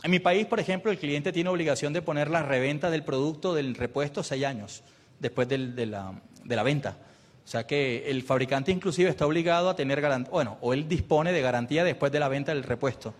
[0.02, 3.54] en mi país, por ejemplo, el cliente tiene obligación de poner la reventa del producto
[3.54, 4.82] del repuesto 6 años
[5.20, 6.96] después de, la, de, la, venta.
[7.44, 11.32] O sea que el fabricante inclusive está obligado a tener garantía, bueno, o él dispone
[11.32, 13.14] de garantía después de la venta del repuesto.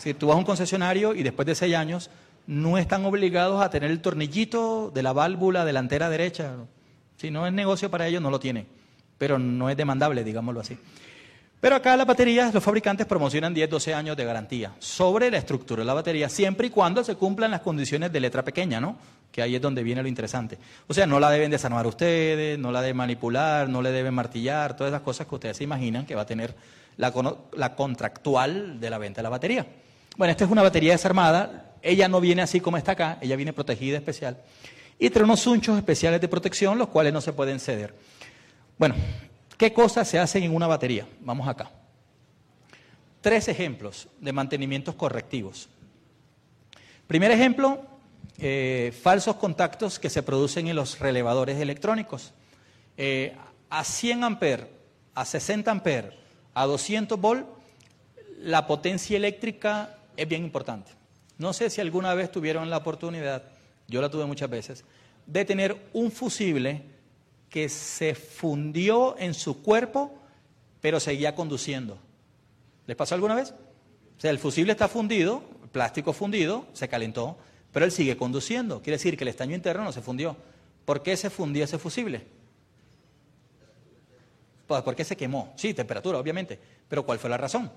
[0.00, 2.10] Si tú vas a un concesionario y después de 6 años
[2.46, 6.54] no están obligados a tener el tornillito de la válvula delantera derecha.
[7.18, 8.66] Si no es negocio para ellos, no lo tienen.
[9.18, 10.78] Pero no es demandable, digámoslo así.
[11.60, 15.82] Pero acá las baterías, los fabricantes promocionan 10, 12 años de garantía sobre la estructura
[15.82, 18.96] de la batería, siempre y cuando se cumplan las condiciones de letra pequeña, ¿no?
[19.30, 20.56] Que ahí es donde viene lo interesante.
[20.88, 24.74] O sea, no la deben desarmar ustedes, no la deben manipular, no le deben martillar,
[24.74, 26.54] todas esas cosas que ustedes se imaginan que va a tener
[26.96, 27.12] la,
[27.52, 29.66] la contractual de la venta de la batería.
[30.16, 33.52] Bueno, esta es una batería desarmada, ella no viene así como está acá, ella viene
[33.52, 34.38] protegida especial.
[34.98, 37.94] Y trae unos unchos especiales de protección, los cuales no se pueden ceder.
[38.76, 38.94] Bueno,
[39.60, 41.06] ¿Qué cosas se hacen en una batería?
[41.20, 41.70] Vamos acá.
[43.20, 45.68] Tres ejemplos de mantenimientos correctivos.
[47.06, 47.82] Primer ejemplo,
[48.38, 52.32] eh, falsos contactos que se producen en los relevadores electrónicos.
[52.96, 53.36] Eh,
[53.68, 54.68] a 100 amperes,
[55.14, 56.14] a 60 amperes,
[56.54, 57.46] a 200 volt,
[58.38, 60.92] la potencia eléctrica es bien importante.
[61.38, 63.44] No sé si alguna vez tuvieron la oportunidad,
[63.88, 64.84] yo la tuve muchas veces,
[65.24, 66.82] de tener un fusible
[67.48, 70.14] que se fundió en su cuerpo,
[70.82, 71.98] pero seguía conduciendo.
[72.86, 73.54] ¿Les pasó alguna vez?
[74.18, 77.38] O sea, el fusible está fundido, el plástico fundido, se calentó,
[77.72, 78.82] pero él sigue conduciendo.
[78.82, 80.36] Quiere decir que el estaño interno no se fundió.
[80.84, 82.26] ¿Por qué se fundió ese fusible?
[84.66, 85.54] Pues porque se quemó.
[85.56, 86.58] Sí, temperatura, obviamente.
[86.88, 87.72] Pero ¿cuál fue la razón?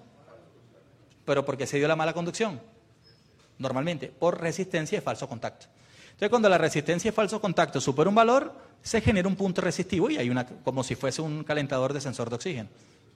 [1.26, 2.60] Pero porque se dio la mala conducción.
[3.58, 5.68] Normalmente, por resistencia y falso contacto.
[6.06, 10.10] Entonces, cuando la resistencia y falso contacto supera un valor, se genera un punto resistivo
[10.10, 12.70] y hay una, como si fuese un calentador de sensor de oxígeno.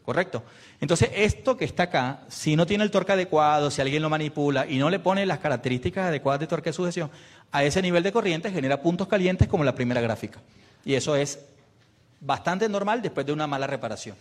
[0.04, 0.41] ¿Correcto?
[0.80, 4.65] Entonces, esto que está acá, si no tiene el torque adecuado, si alguien lo manipula
[4.65, 7.12] y no le pone las características adecuadas de torque de sujeción,
[7.52, 10.39] a ese nivel de corriente genera puntos calientes como la primera gráfica.
[10.86, 11.39] Y eso es
[12.22, 14.15] bastante normal después de una mala reparación.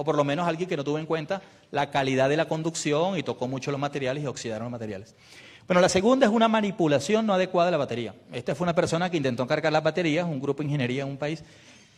[0.00, 3.18] O por lo menos alguien que no tuvo en cuenta la calidad de la conducción
[3.18, 5.14] y tocó mucho los materiales y oxidaron los materiales.
[5.66, 8.14] Bueno, la segunda es una manipulación no adecuada de la batería.
[8.32, 11.18] Esta fue una persona que intentó cargar las baterías, un grupo de ingeniería en un
[11.18, 11.44] país,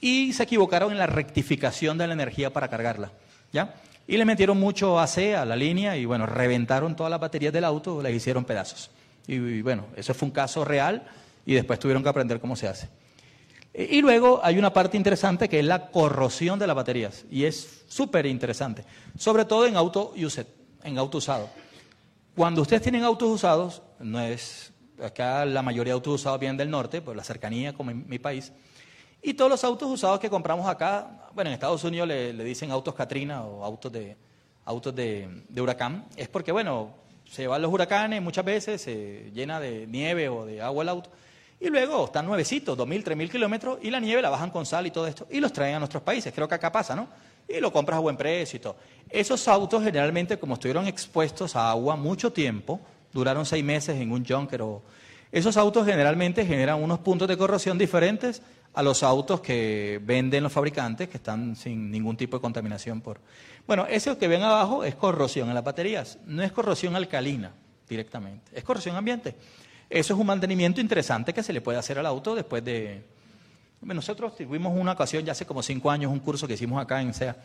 [0.00, 3.12] y se equivocaron en la rectificación de la energía para cargarla.
[3.52, 3.72] ¿Ya?
[4.08, 7.62] Y le metieron mucho AC a la línea y bueno, reventaron todas las baterías del
[7.62, 8.90] auto, las hicieron pedazos.
[9.28, 11.04] Y, bueno, eso fue un caso real
[11.46, 12.88] y después tuvieron que aprender cómo se hace.
[13.74, 17.84] Y luego hay una parte interesante que es la corrosión de las baterías y es
[17.88, 18.84] súper interesante,
[19.18, 20.46] sobre todo en auto used,
[20.84, 21.48] en auto usado.
[22.36, 26.70] Cuando ustedes tienen autos usados, no es acá la mayoría de autos usados vienen del
[26.70, 28.52] norte, por la cercanía como en mi país,
[29.22, 32.94] y todos los autos usados que compramos acá, bueno, en Estados Unidos le, dicen autos
[32.94, 34.16] Katrina o autos de,
[34.64, 36.90] autos de, huracán, es porque, bueno,
[37.30, 41.10] se van los huracanes muchas veces, se llena de nieve o de agua el auto,
[41.62, 44.90] y luego están nuevecitos, 2.000, 3.000 kilómetros, y la nieve la bajan con sal y
[44.90, 47.06] todo esto, y los traen a nuestros países, creo que acá pasa, ¿no?
[47.48, 48.76] Y lo compras a buen precio y todo.
[49.08, 52.80] Esos autos generalmente, como estuvieron expuestos a agua mucho tiempo,
[53.12, 54.82] duraron seis meses en un junker o...
[55.30, 58.42] Esos autos generalmente generan unos puntos de corrosión diferentes
[58.74, 63.20] a los autos que venden los fabricantes, que están sin ningún tipo de contaminación por...
[63.68, 67.52] Bueno, eso que ven abajo es corrosión en las baterías, no es corrosión alcalina
[67.88, 69.36] directamente, es corrosión ambiente.
[69.92, 73.04] Eso es un mantenimiento interesante que se le puede hacer al auto después de...
[73.82, 77.12] Nosotros tuvimos una ocasión, ya hace como cinco años, un curso que hicimos acá en
[77.12, 77.36] SEA,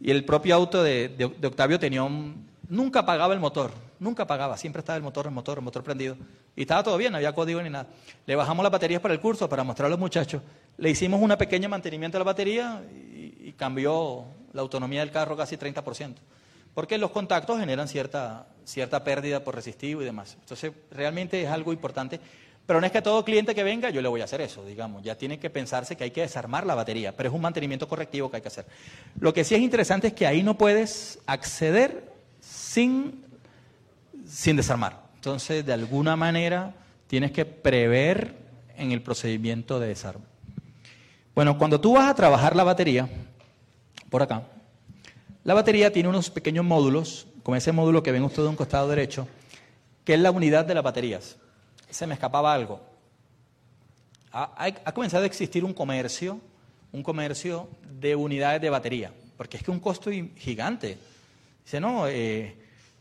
[0.00, 4.78] y el propio auto de, Octavio tenía un, nunca apagaba el motor, nunca apagaba, siempre
[4.78, 6.16] estaba el motor, el motor, el motor prendido.
[6.54, 7.88] Y estaba todo bien, no había código ni nada.
[8.26, 10.42] Le bajamos las baterías para el curso, para mostrar a los muchachos.
[10.78, 15.56] Le hicimos una pequeña mantenimiento de la batería y, cambió la autonomía del carro casi
[15.56, 16.14] 30%.
[16.80, 20.38] Porque los contactos generan cierta, cierta pérdida por resistivo y demás.
[20.40, 22.18] Entonces, realmente es algo importante.
[22.64, 24.64] Pero no es que a todo cliente que venga yo le voy a hacer eso,
[24.64, 25.02] digamos.
[25.02, 28.30] Ya tiene que pensarse que hay que desarmar la batería, pero es un mantenimiento correctivo
[28.30, 28.64] que hay que hacer.
[29.18, 33.26] Lo que sí es interesante es que ahí no puedes acceder sin,
[34.24, 35.02] sin desarmar.
[35.16, 36.72] Entonces, de alguna manera,
[37.08, 38.36] tienes que prever
[38.78, 40.24] en el procedimiento de desarme.
[41.34, 43.06] Bueno, cuando tú vas a trabajar la batería,
[44.08, 44.44] por acá,
[45.50, 48.86] la batería tiene unos pequeños módulos, como ese módulo que ven ustedes en un costado
[48.86, 49.26] derecho,
[50.04, 51.38] que es la unidad de las baterías.
[51.90, 52.80] Se me escapaba algo.
[54.30, 54.52] Ha,
[54.84, 56.40] ha, comenzado a existir un comercio,
[56.92, 60.96] un comercio de unidades de batería, porque es que un costo gigante.
[61.64, 62.54] Dice, no, eh,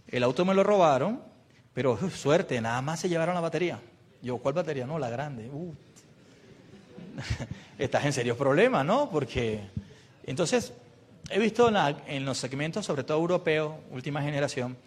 [0.08, 1.22] el auto me lo robaron,
[1.72, 3.80] pero suerte, nada más se llevaron la batería.
[4.24, 4.88] Yo, ¿cuál batería?
[4.88, 5.48] No, la grande.
[5.54, 5.72] Uh.
[7.78, 9.08] Estás en serios problemas, ¿no?
[9.08, 9.70] Porque
[10.26, 10.74] entonces
[11.30, 11.72] he visto
[12.08, 14.78] en, los segmentos, sobre todo europeos, última generación,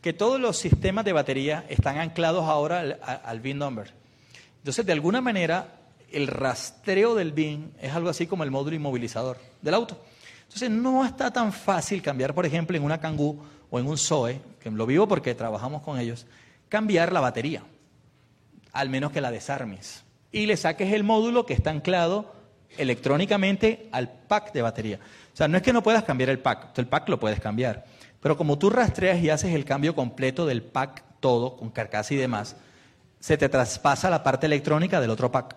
[0.00, 3.92] que todos los sistemas de batería están anclados ahora al, al VIN number.
[4.58, 5.78] Entonces, de alguna manera,
[6.10, 10.00] el rastreo del VIN es algo así como el módulo inmovilizador del auto.
[10.42, 13.38] Entonces, no está tan fácil cambiar, por ejemplo, en una Kangoo
[13.70, 16.26] o en un Zoe, que lo vivo porque trabajamos con ellos,
[16.68, 17.62] cambiar la batería,
[18.72, 20.04] al menos que la desarmes.
[20.32, 22.37] Y le saques el módulo que está anclado
[22.76, 24.98] electrónicamente al pack de batería.
[25.32, 27.84] O sea, no es que no puedas cambiar el pack, el pack lo puedes cambiar.
[28.20, 32.16] Pero como tú rastreas y haces el cambio completo del pack todo, con carcasa y
[32.16, 32.56] demás,
[33.20, 35.56] se te traspasa la parte electrónica del otro pack.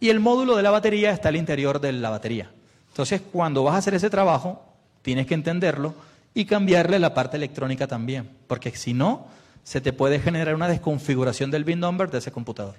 [0.00, 2.50] Y el módulo de la batería está al interior de la batería.
[2.88, 4.64] Entonces, cuando vas a hacer ese trabajo,
[5.02, 5.94] tienes que entenderlo
[6.34, 9.26] y cambiarle la parte electrónica también, porque si no,
[9.62, 12.76] se te puede generar una desconfiguración del bin number de ese computador.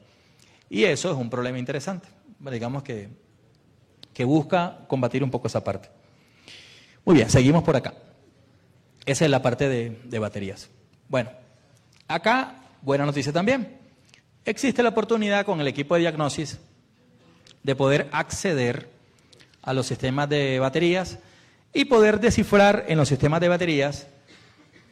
[0.69, 2.07] Y eso es un problema interesante,
[2.39, 3.09] digamos que,
[4.17, 5.89] que busca combatir un poco esa parte.
[7.05, 7.93] Muy bien, seguimos por acá.
[9.05, 10.71] Esa es la parte de, de baterías.
[11.07, 11.29] Bueno,
[12.07, 13.77] acá, buena noticia también.
[14.43, 16.57] Existe la oportunidad con el equipo de diagnosis
[17.61, 18.89] de poder acceder
[19.61, 21.19] a los sistemas de baterías
[21.71, 24.07] y poder descifrar en los sistemas de baterías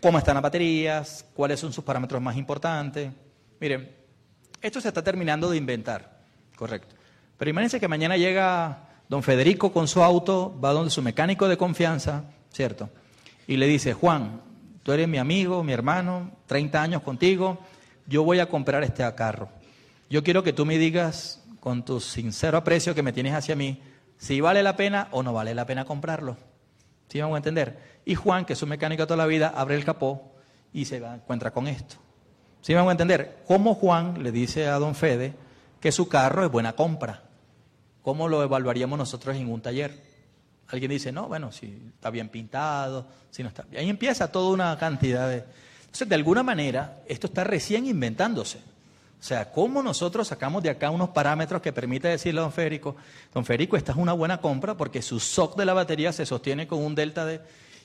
[0.04, 3.12] cómo están las baterías, cuáles son sus parámetros más importantes.
[3.60, 3.90] Miren,
[4.62, 6.22] esto se está terminando de inventar,
[6.56, 6.94] correcto.
[7.40, 11.58] Pero imagínense que mañana llega don Federico con su auto, va donde su mecánico de
[11.58, 12.90] confianza, ¿cierto?
[13.48, 14.42] Y le dice, Juan,
[14.84, 17.60] tú eres mi amigo, mi hermano, 30 años contigo,
[18.08, 19.50] yo voy a comprar este carro.
[20.10, 23.82] Yo quiero que tú me digas con tu sincero aprecio que me tienes hacia mí,
[24.18, 26.38] si vale la pena o no vale la pena comprarlo.
[27.10, 28.00] ¿Sí vamos a entender?
[28.06, 30.32] Y Juan, que es un mecánico toda la vida, abre el capó
[30.74, 31.96] y se encuentra con esto.
[32.62, 33.44] ¿Sí vamos a entender?
[33.48, 35.34] ¿Cómo Juan le dice a don Fede
[35.80, 37.25] que su carro es buena compra?
[38.06, 40.00] ¿Cómo lo evaluaríamos nosotros en un taller?
[40.68, 44.78] Alguien dice, no, bueno, si está bien pintado, si no está Ahí empieza toda una
[44.78, 45.44] cantidad de...
[45.86, 48.60] Entonces, de alguna manera, esto está recién inventándose.
[48.60, 52.96] O sea, ¿cómo nosotros sacamos de acá unos parámetros que permite decirle a don Federico,
[53.34, 56.68] don Federico, esta es una buena compra porque su SOC de la batería se sostiene
[56.68, 57.42] con un delta de...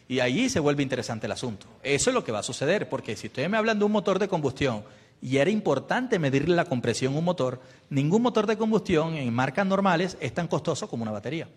[0.07, 1.67] Y ahí se vuelve interesante el asunto.
[1.83, 4.19] Eso es lo que va a suceder, porque si ustedes me hablan de un motor
[4.19, 4.85] de combustión
[5.23, 7.61] y era importante medirle la compresión a un motor.
[7.89, 11.49] Ningún motor de combustión en marcas normales es tan costoso como una batería.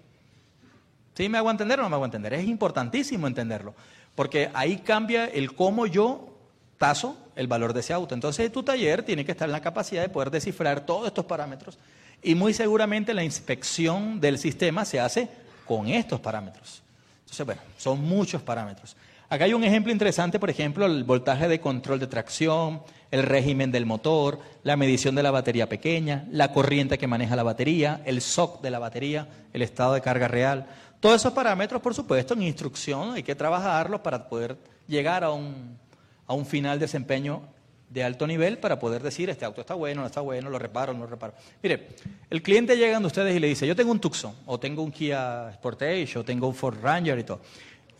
[1.16, 2.34] ¿Sí me hago entender o no me hago entender?
[2.34, 3.76] Es importantísimo entenderlo,
[4.16, 6.30] porque ahí cambia el cómo yo
[6.78, 8.16] taso el valor de ese auto.
[8.16, 11.78] Entonces tu taller tiene que estar en la capacidad de poder descifrar todos estos parámetros
[12.24, 15.30] y muy seguramente la inspección del sistema se hace
[15.66, 16.82] con estos parámetros.
[17.22, 18.96] Entonces, bueno, son muchos parámetros.
[19.34, 23.72] Acá hay un ejemplo interesante, por ejemplo, el voltaje de control de tracción, el régimen
[23.72, 28.22] del motor, la medición de la batería pequeña, la corriente que maneja la batería, el
[28.22, 30.68] SOC de la batería, el estado de carga real.
[31.00, 34.56] Todos esos parámetros, por supuesto, en instrucción hay que trabajarlos para poder
[34.88, 35.80] llegar a un,
[36.28, 37.42] a un final desempeño
[37.90, 40.94] de alto nivel para poder decir, este auto está bueno, no está bueno, lo reparo,
[40.94, 41.34] no lo reparo.
[41.62, 41.90] Mire,
[42.30, 44.92] el cliente llega a ustedes y le dice, yo tengo un Tucson, o tengo un
[44.92, 47.42] Kia Sportage, o tengo un Ford Ranger y todo.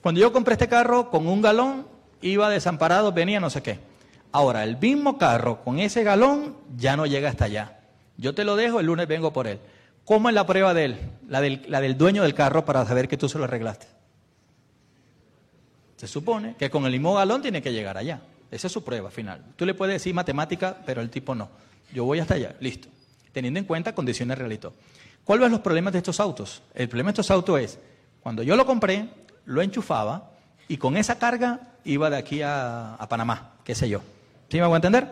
[0.04, 1.88] Cuando yo compré este carro con un galón,
[2.22, 3.80] iba desamparado, venía no sé qué.
[4.34, 7.80] Ahora, el mismo carro con ese galón ya no llega hasta allá.
[8.18, 9.60] Yo te lo dejo, el lunes vengo por él.
[10.04, 10.98] ¿Cómo es la prueba de él?
[11.30, 13.88] La del, dueño del carro para saber que tú se lo arreglaste.
[15.96, 18.24] Se supone que con el mismo galón tiene que llegar allá.
[18.52, 19.42] Esa es su prueba final.
[19.56, 21.48] Tú le puedes decir matemática, pero el tipo no.
[21.94, 22.90] Yo voy hasta allá, listo.
[23.32, 24.60] Teniendo en cuenta condiciones reales.
[25.24, 26.62] ¿Cuáles son los problemas de estos autos?
[26.76, 27.80] El problema de estos autos es,
[28.22, 29.08] cuando yo lo compré,
[29.46, 30.32] lo enchufaba
[30.68, 34.02] y con esa carga iba de aquí a, Panamá, qué sé yo.
[34.50, 35.08] ¿Sí me voy a entender?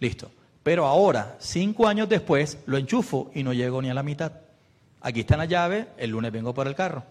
[0.00, 0.30] Listo.
[0.62, 4.32] Pero ahora, cinco años después, lo enchufo y no llego ni a la mitad.
[5.00, 7.04] Aquí está la llave, el lunes vengo por el carro.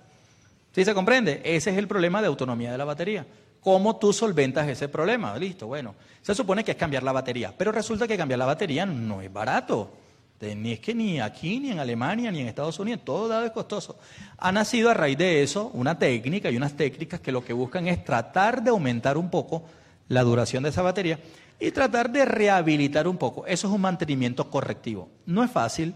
[0.74, 1.42] ¿Sí se comprende?
[1.46, 3.26] Ese es el problema de autonomía de la batería.
[3.62, 5.38] ¿Cómo tú solventas ese problema?
[5.38, 8.86] Listo, bueno, se supone que es cambiar la batería, pero resulta que cambiar la batería
[8.86, 9.92] no es barato.
[10.42, 13.52] Ni es que ni aquí, ni en Alemania, ni en Estados Unidos, todo dado es
[13.52, 13.98] costoso.
[14.38, 17.88] Ha nacido a raíz de eso una técnica y unas técnicas que lo que buscan
[17.88, 19.64] es tratar de aumentar un poco
[20.10, 21.20] la duración de esa batería
[21.60, 23.46] y tratar de rehabilitar un poco.
[23.48, 25.10] Eso es un mantenimiento correctivo.
[25.26, 25.96] No es fácil,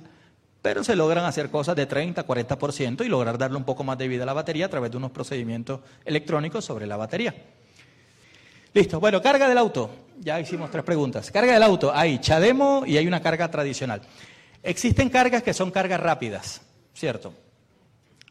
[0.61, 4.07] pero se logran hacer cosas de 30, 40% y lograr darle un poco más de
[4.07, 7.35] vida a la batería a través de unos procedimientos electrónicos sobre la batería.
[8.73, 8.99] Listo.
[8.99, 9.89] Bueno, carga del auto.
[10.19, 11.31] Ya hicimos tres preguntas.
[11.31, 11.91] Carga del auto.
[11.93, 14.01] Hay Chademo y hay una carga tradicional.
[14.63, 16.61] Existen cargas que son cargas rápidas,
[16.93, 17.33] ¿cierto?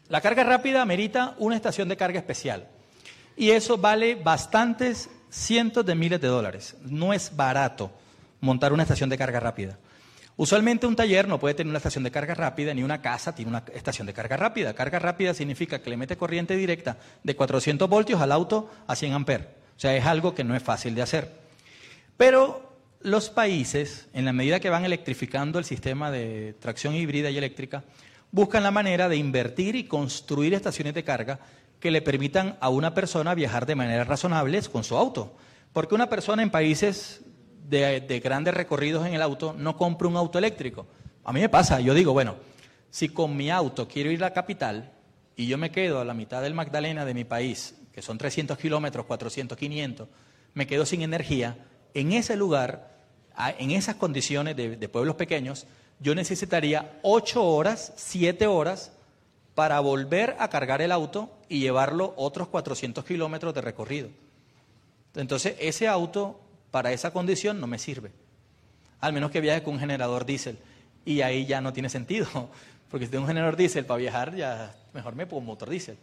[0.09, 2.69] La carga rápida merita una estación de carga especial.
[3.37, 6.77] Y eso vale bastantes cientos de miles de dólares.
[6.83, 7.93] No es barato
[8.41, 9.79] montar una estación de carga rápida.
[10.37, 13.51] Usualmente un taller no puede tener una estación de carga rápida, ni una casa tiene
[13.51, 14.73] una estación de carga rápida.
[14.73, 19.13] Carga rápida significa que le mete corriente directa de 400 voltios al auto a 100
[19.15, 19.49] amperes.
[19.77, 21.33] O sea, es algo que no es fácil de hacer.
[22.17, 22.68] Pero
[23.01, 27.85] los países, en la medida que van electrificando el sistema de tracción híbrida y eléctrica,
[28.31, 31.41] buscan la manera de invertir y construir estaciones de carga
[31.81, 35.37] que le permitan a una persona viajar de manera razonable con su auto.
[35.73, 37.23] Porque una persona en países
[37.69, 40.87] de, de, grandes recorridos en el auto no compra un auto eléctrico.
[41.25, 42.37] A mí me pasa, yo digo, bueno,
[42.91, 44.93] si con mi auto quiero ir a la capital
[45.37, 48.57] y yo me quedo a la mitad del Magdalena de mi país que son 300
[48.59, 50.09] kilómetros, 400, 500,
[50.55, 51.59] me quedo sin energía,
[51.99, 52.89] en ese lugar,
[53.59, 55.67] en esas condiciones de, pueblos pequeños,
[55.99, 58.93] yo necesitaría 8 horas, 7 horas
[59.57, 64.11] para volver a cargar el auto y llevarlo otros 400 kilómetros de recorrido.
[65.17, 66.41] Entonces, ese auto
[66.71, 68.13] para esa condición no me sirve.
[69.01, 70.57] Al menos que viaje con un generador diésel.
[71.05, 72.29] Y ahí ya no tiene sentido.
[72.91, 75.99] Porque si tengo un generador diésel para viajar, ya mejor me pongo un motor diésel.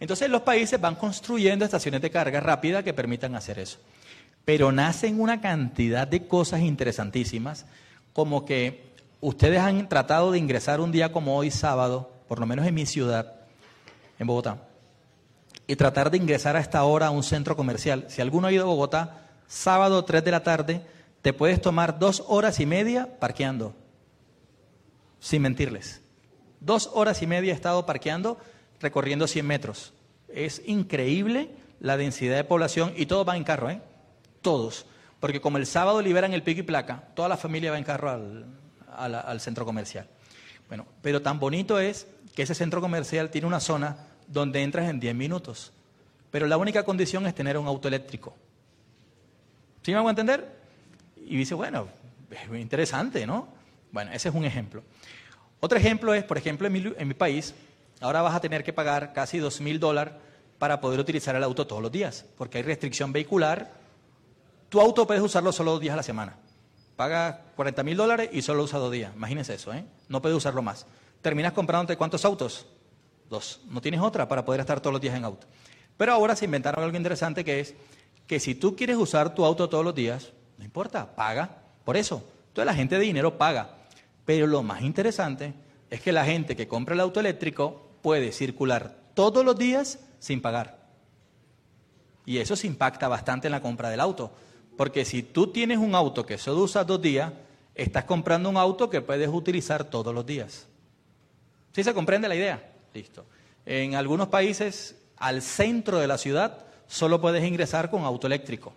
[0.00, 3.78] Entonces los países van construyendo estaciones de carga rápida que permitan hacer eso.
[4.46, 7.66] Pero nacen una cantidad de cosas interesantísimas,
[8.12, 12.64] como que ustedes han tratado de ingresar un día como hoy, sábado, por lo menos
[12.64, 13.34] en mi ciudad,
[14.20, 14.68] en Bogotá,
[15.66, 18.06] y tratar de ingresar a esta hora a un centro comercial.
[18.08, 20.80] Si alguno ha ido a Bogotá, sábado 3 de la tarde,
[21.22, 23.74] te puedes tomar dos horas y media parqueando,
[25.18, 26.02] sin mentirles.
[26.60, 28.38] Dos horas y media he estado parqueando
[28.80, 29.92] recorriendo 100 metros.
[30.28, 33.80] Es increíble la densidad de población y todos van en carro, ¿eh?
[34.46, 34.86] Todos.
[35.18, 38.10] Porque como el sábado liberan el pico y placa, toda la familia va en carro
[38.10, 40.06] al, al centro comercial.
[40.68, 43.96] Bueno, pero tan bonito es que ese centro comercial tiene una zona
[44.28, 45.72] donde entras en 10 minutos.
[46.30, 48.34] Pero la única condición es tener un auto eléctrico.
[49.82, 50.48] ¿Sí me hago entender?
[51.16, 51.88] Y dice, bueno,
[52.30, 53.48] es interesante, ¿no?
[53.90, 54.82] Bueno, ese es un ejemplo.
[55.60, 57.54] Otro ejemplo es, por ejemplo, en mi, en mi país,
[58.00, 60.14] Ahora vas a tener que pagar casi dos mil dólares
[60.58, 63.85] para poder utilizar el auto todos los días, porque hay restricción vehicular.
[64.68, 66.36] Tu auto puedes usarlo solo dos días a la semana.
[66.96, 69.12] Paga 40 mil dólares y solo usa dos días.
[69.14, 69.84] Imagínense eso, ¿eh?
[70.08, 70.86] No puedes usarlo más.
[71.22, 72.66] Terminas comprándote cuántos autos?
[73.28, 73.60] Dos.
[73.68, 75.46] No tienes otra para poder estar todos los días en auto.
[75.96, 77.74] Pero ahora se inventaron algo interesante que es
[78.26, 82.24] que si tú quieres usar tu auto todos los días, no importa, paga Por eso,
[82.52, 83.76] toda la gente de dinero paga.
[84.24, 85.54] Pero lo más interesante
[85.90, 90.42] es que la gente que compra el auto eléctrico puede circular todos los días sin
[90.42, 90.86] pagar.
[92.24, 94.32] Y eso se impacta bastante en la compra del auto.
[94.76, 97.32] Porque si tú tienes un auto que solo usas dos días,
[97.74, 100.66] estás comprando un auto que puedes utilizar todos los días.
[101.72, 102.72] ¿Sí se comprende la idea?
[102.94, 103.26] Listo.
[103.64, 108.72] En algunos países, al centro de la ciudad, solo puedes ingresar con auto eléctrico.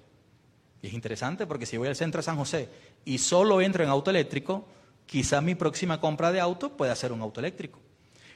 [0.81, 2.69] Y es interesante porque si voy al centro de San José
[3.05, 4.65] y solo entro en auto eléctrico,
[5.05, 7.79] quizás mi próxima compra de auto pueda ser un auto eléctrico.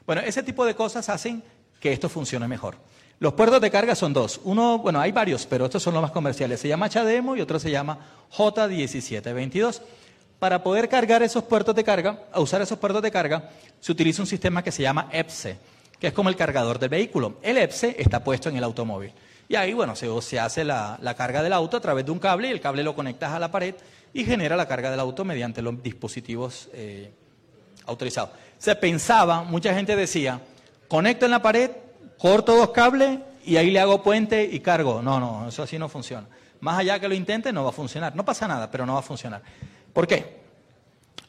[0.06, 1.44] Bueno, ese tipo de cosas hacen
[1.80, 2.78] que esto funcione mejor.
[3.20, 4.42] Los puertos de carga son dos.
[4.44, 6.60] Uno, bueno, hay varios, pero estos son los más comerciales.
[6.60, 7.98] Se llama Chademo y otro se llama
[8.36, 9.82] J1722.
[10.40, 13.50] Para poder cargar esos puertos de carga, usar esos puertos de carga,
[13.80, 15.58] se utiliza un sistema que se llama EPSE,
[16.00, 17.38] que es como el cargador del vehículo.
[17.42, 19.14] El EPSE está puesto en el automóvil.
[19.48, 22.52] Y ahí, bueno, se, hace la, carga del auto a través de un cable y
[22.52, 23.76] el cable lo conectas a la pared
[24.14, 27.12] y genera la carga del auto mediante los dispositivos eh,
[27.86, 28.32] autorizados.
[28.58, 30.40] Se pensaba, mucha gente decía,
[30.88, 31.72] conecto en la pared,
[32.18, 35.02] corto dos cables y ahí le hago puente y cargo.
[35.02, 36.28] No, no, eso así no funciona.
[36.62, 38.16] Más allá que lo intente, no va a funcionar.
[38.16, 39.42] No pasa nada, pero no va a funcionar.
[39.92, 40.42] ¿Por qué?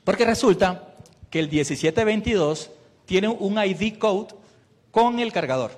[0.05, 0.95] Porque resulta
[1.31, 2.71] que el 1722
[3.07, 4.35] tiene un ID code
[4.91, 5.73] con el cargador.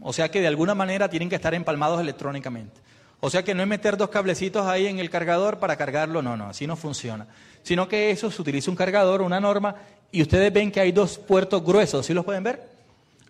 [0.00, 2.80] O sea que de alguna manera tienen que estar empalmados electrónicamente.
[3.20, 6.36] O sea que no es meter dos cablecitos ahí en el cargador para cargarlo, no,
[6.36, 7.26] no, así no funciona.
[7.62, 9.74] Sino que eso se utiliza un cargador, una norma,
[10.12, 12.77] y ustedes ven que hay dos puertos gruesos, ¿sí los pueden ver?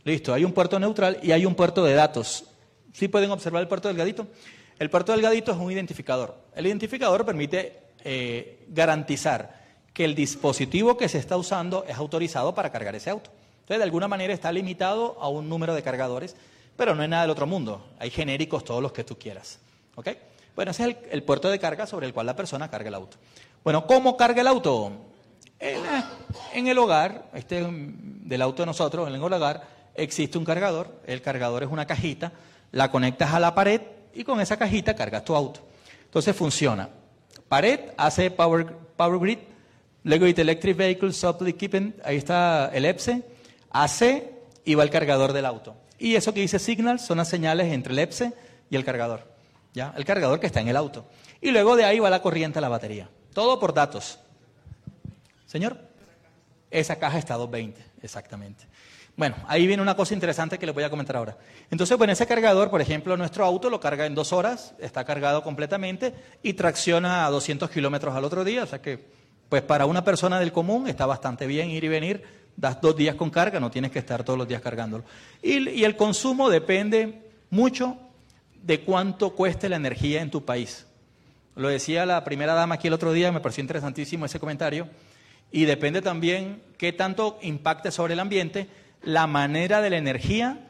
[0.09, 2.47] Listo, hay un puerto neutral y hay un puerto de datos.
[2.95, 4.27] ¿Sí pueden observar el puerto delgadito?
[4.79, 6.35] El puerto delgadito es un identificador.
[6.55, 12.73] El identificador permite eh, garantizar que el dispositivo que se está usando es autorizado para
[12.73, 13.31] cargar ese auto.
[13.61, 16.37] Entonces, de alguna manera está limitado a un número de cargadores,
[16.75, 17.89] pero no es nada del otro mundo.
[17.99, 19.59] Hay genéricos todos los que tú quieras.
[19.95, 20.09] ¿Ok?
[20.57, 23.19] Bueno, ese es el, puerto de carga sobre el cual la persona carga el auto.
[23.63, 24.91] Bueno, ¿cómo carga el auto?
[25.59, 25.83] En,
[26.55, 31.20] en el hogar, este del auto de nosotros, en el hogar, existe un cargador, el
[31.20, 32.32] cargador es una cajita,
[32.72, 33.80] la conectas a la pared
[34.14, 35.61] y con esa cajita cargas tu auto.
[36.05, 36.88] Entonces funciona.
[37.49, 39.38] Pared hace Power, power Grid,
[40.05, 43.22] luego Electric Vehicle Supply Keeping, ahí está el EPSE,
[43.70, 44.24] AC
[44.64, 45.76] y va el cargador del auto.
[45.99, 48.32] Y eso que dice Signal son las señales entre el EPSE
[48.70, 49.26] y el cargador.
[49.74, 49.94] ¿ya?
[49.96, 51.07] El cargador que está en el auto.
[51.40, 53.09] Y luego de ahí va la corriente a la batería.
[53.32, 54.18] Todo por datos.
[55.46, 55.78] Señor,
[56.70, 58.64] esa caja está a 220, exactamente.
[59.19, 61.37] Bueno, ahí viene una cosa interesante que les voy a comentar ahora.
[61.73, 65.43] Entonces, bueno, ese cargador, por ejemplo, nuestro auto lo carga en dos horas, está cargado
[65.43, 68.62] completamente y tracciona a 200 kilómetros al otro día.
[68.62, 69.05] O sea que,
[69.49, 72.23] pues para una persona del común está bastante bien ir y venir.
[72.57, 75.03] Das dos días con carga, no tienes que estar todos los días cargándolo.
[75.43, 77.99] Y, y el consumo depende mucho
[78.62, 80.87] de cuánto cueste la energía en tu país.
[81.57, 84.89] Lo decía la primera dama aquí el otro día, me pareció interesantísimo ese comentario.
[85.51, 88.69] Y depende también qué tanto impacte sobre el ambiente
[89.03, 90.68] la manera de la energía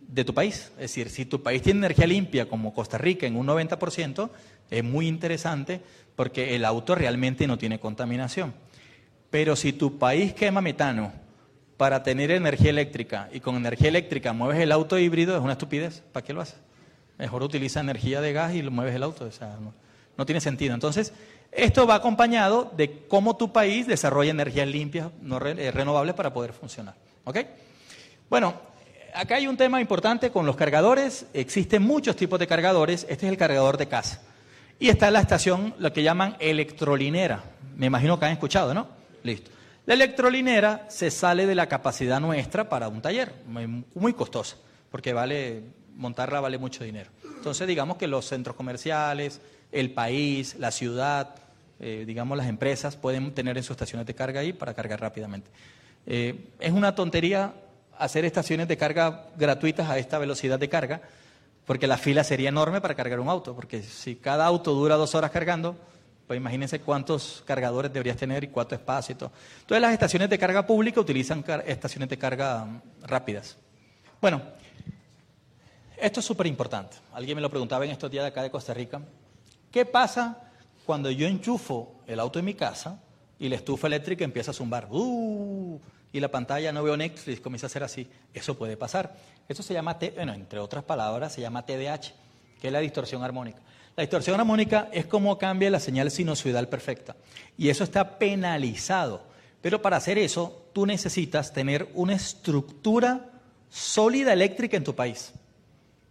[0.00, 0.72] de tu país.
[0.72, 4.30] Es decir, si tu país tiene energía limpia como Costa Rica en un 90%,
[4.70, 5.80] es muy interesante
[6.16, 8.52] porque el auto realmente no tiene contaminación.
[9.30, 11.12] Pero si tu país quema metano
[11.76, 16.02] para tener energía eléctrica y con energía eléctrica mueves el auto híbrido, es una estupidez.
[16.12, 16.58] ¿Para qué lo haces?
[17.16, 19.24] Mejor utiliza energía de gas y lo mueves el auto.
[19.24, 19.72] O sea, no,
[20.16, 20.74] no tiene sentido.
[20.74, 21.12] Entonces,
[21.52, 26.52] esto va acompañado de cómo tu país desarrolla energías limpias, no eh, renovables para poder
[26.52, 26.94] funcionar.
[27.24, 27.38] ¿Ok?
[28.30, 28.54] Bueno,
[29.12, 31.26] acá hay un tema importante con los cargadores.
[31.34, 33.04] Existen muchos tipos de cargadores.
[33.10, 34.22] Este es el cargador de casa.
[34.78, 37.42] Y está la estación, lo que llaman electrolinera.
[37.76, 38.86] Me imagino que han escuchado, ¿no?
[39.24, 39.50] Listo.
[39.84, 44.56] La electrolinera se sale de la capacidad nuestra para un taller, muy, costosa,
[44.92, 45.64] porque vale,
[45.96, 47.10] montarla vale mucho dinero.
[47.36, 49.40] Entonces, digamos que los centros comerciales,
[49.72, 51.34] el país, la ciudad,
[51.80, 55.50] eh, digamos las empresas pueden tener en sus estaciones de carga ahí para cargar rápidamente.
[56.06, 57.54] Eh, es una tontería
[58.00, 61.02] hacer estaciones de carga gratuitas a esta velocidad de carga,
[61.66, 65.14] porque la fila sería enorme para cargar un auto, porque si cada auto dura dos
[65.14, 65.76] horas cargando,
[66.26, 69.32] pues imagínense cuántos cargadores deberías tener y cuánto espacio y todo.
[69.60, 72.66] Entonces las estaciones de carga pública utilizan estaciones de carga
[73.02, 73.56] rápidas.
[74.20, 74.42] Bueno,
[75.96, 76.96] esto es súper importante.
[77.12, 79.00] Alguien me lo preguntaba en estos días de acá de Costa Rica.
[79.70, 80.38] ¿Qué pasa
[80.86, 83.02] cuando yo enchufo el auto en mi casa
[83.38, 84.88] y la estufa eléctrica empieza a zumbar?
[84.90, 85.78] ¡Uh!
[86.12, 88.08] Y la pantalla no veo Netflix, comienza a ser así.
[88.34, 89.16] Eso puede pasar.
[89.48, 92.12] Eso se llama, bueno, entre otras palabras, se llama TDAH,
[92.60, 93.60] que es la distorsión armónica.
[93.96, 97.16] La distorsión armónica es como cambia la señal sinusoidal perfecta.
[97.56, 99.22] Y eso está penalizado.
[99.60, 103.26] Pero para hacer eso, tú necesitas tener una estructura
[103.68, 105.32] sólida eléctrica en tu país.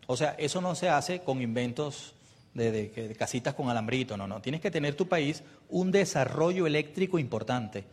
[0.08, 2.14] O sea, eso no se hace con inventos
[2.54, 4.41] de, casitas con alambrito, no, no.
[4.41, 7.86] Tienes que tener tu país un desarrollo eléctrico importante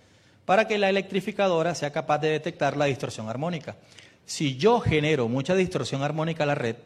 [0.46, 3.76] para que la electrificadora sea capaz de detectar la distorsión armónica.
[4.24, 6.76] Si yo genero mucha distorsión armónica a la red,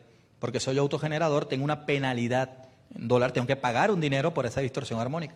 [0.41, 2.51] porque soy autogenerador, tengo una penalidad
[2.97, 5.35] en dólar, tengo que pagar un dinero por esa distorsión armónica.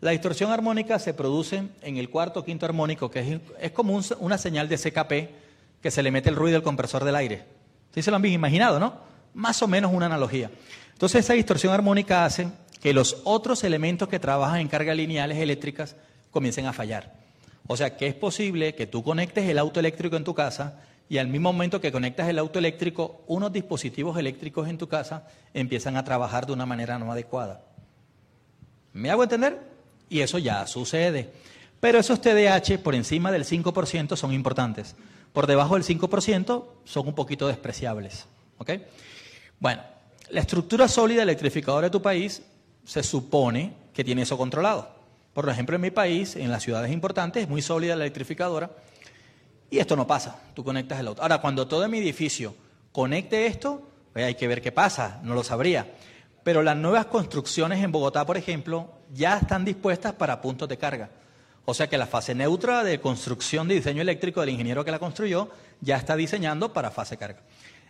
[0.00, 4.38] La distorsión armónica se produce en el cuarto o quinto armónico, que es, como una
[4.38, 7.44] señal de CKP que se le mete el ruido del compresor del aire.
[7.94, 8.94] ¿Sí se lo han imaginado, no?
[9.34, 10.50] Más o menos una analogía.
[10.94, 12.48] Entonces esa distorsión armónica hace
[12.80, 15.96] que los otros elementos que trabajan en cargas lineales eléctricas
[16.30, 17.19] comiencen a fallar.
[17.72, 21.18] O sea que es posible que tú conectes el auto eléctrico en tu casa y
[21.18, 25.96] al mismo momento que conectas el auto eléctrico, unos dispositivos eléctricos en tu casa empiezan
[25.96, 27.62] a trabajar de una manera no adecuada.
[28.92, 29.60] ¿Me hago entender?
[30.08, 31.30] Y eso ya sucede.
[31.78, 34.96] Pero esos TDH por encima del 5% son importantes.
[35.32, 38.26] Por debajo del 5% son un poquito despreciables.
[38.58, 38.72] ¿Ok?
[39.60, 39.80] Bueno,
[40.30, 42.42] la estructura sólida electrificadora de tu país
[42.84, 44.99] se supone que tiene eso controlado.
[45.32, 48.70] Por ejemplo, en mi país, en las ciudades importantes, es muy sólida la electrificadora
[49.70, 50.38] y esto no pasa.
[50.54, 51.22] Tú conectas el auto.
[51.22, 52.54] Ahora, cuando todo mi edificio
[52.92, 55.86] conecte esto, pues hay que ver qué pasa, no lo sabría.
[56.42, 61.10] Pero las nuevas construcciones en Bogotá, por ejemplo, ya están dispuestas para puntos de carga.
[61.64, 64.98] O sea que la fase neutra de construcción de diseño eléctrico del ingeniero que la
[64.98, 65.50] construyó
[65.80, 67.40] ya está diseñando para fase carga.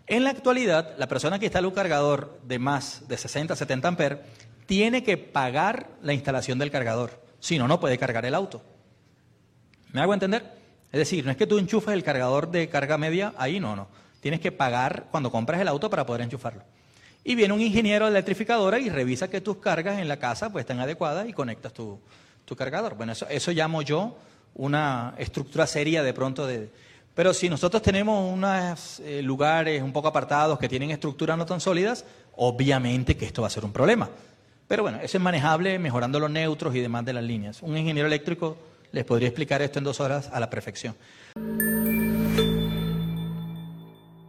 [0.07, 4.18] En la actualidad, la persona que instala un cargador de más de 60, 70 amperes
[4.66, 7.30] tiene que pagar la instalación del cargador.
[7.41, 8.62] Si no, no puede cargar el auto.
[9.93, 10.45] ¿Me hago entender?
[10.93, 13.88] Es decir, no es que tú enchufes el cargador de carga media, ahí no, no.
[14.20, 16.62] Tienes que pagar cuando compras el auto para poder enchufarlo.
[17.24, 20.62] Y viene un ingeniero de electrificadora y revisa que tus cargas en la casa pues,
[20.62, 21.99] están adecuadas y conectas tu,
[22.57, 22.97] cargador.
[22.97, 24.16] Bueno, eso, eso llamo yo
[24.55, 26.68] una estructura seria de pronto de,
[27.14, 31.61] pero si nosotros tenemos unos eh, lugares un poco apartados que tienen estructuras no tan
[31.61, 32.05] sólidas,
[32.36, 34.09] obviamente que esto va a ser un problema.
[34.71, 37.61] Pero bueno, eso es manejable mejorando los neutros y demás de las líneas.
[37.61, 38.57] Un ingeniero eléctrico
[38.93, 40.95] les podría explicar esto en dos horas a la perfección.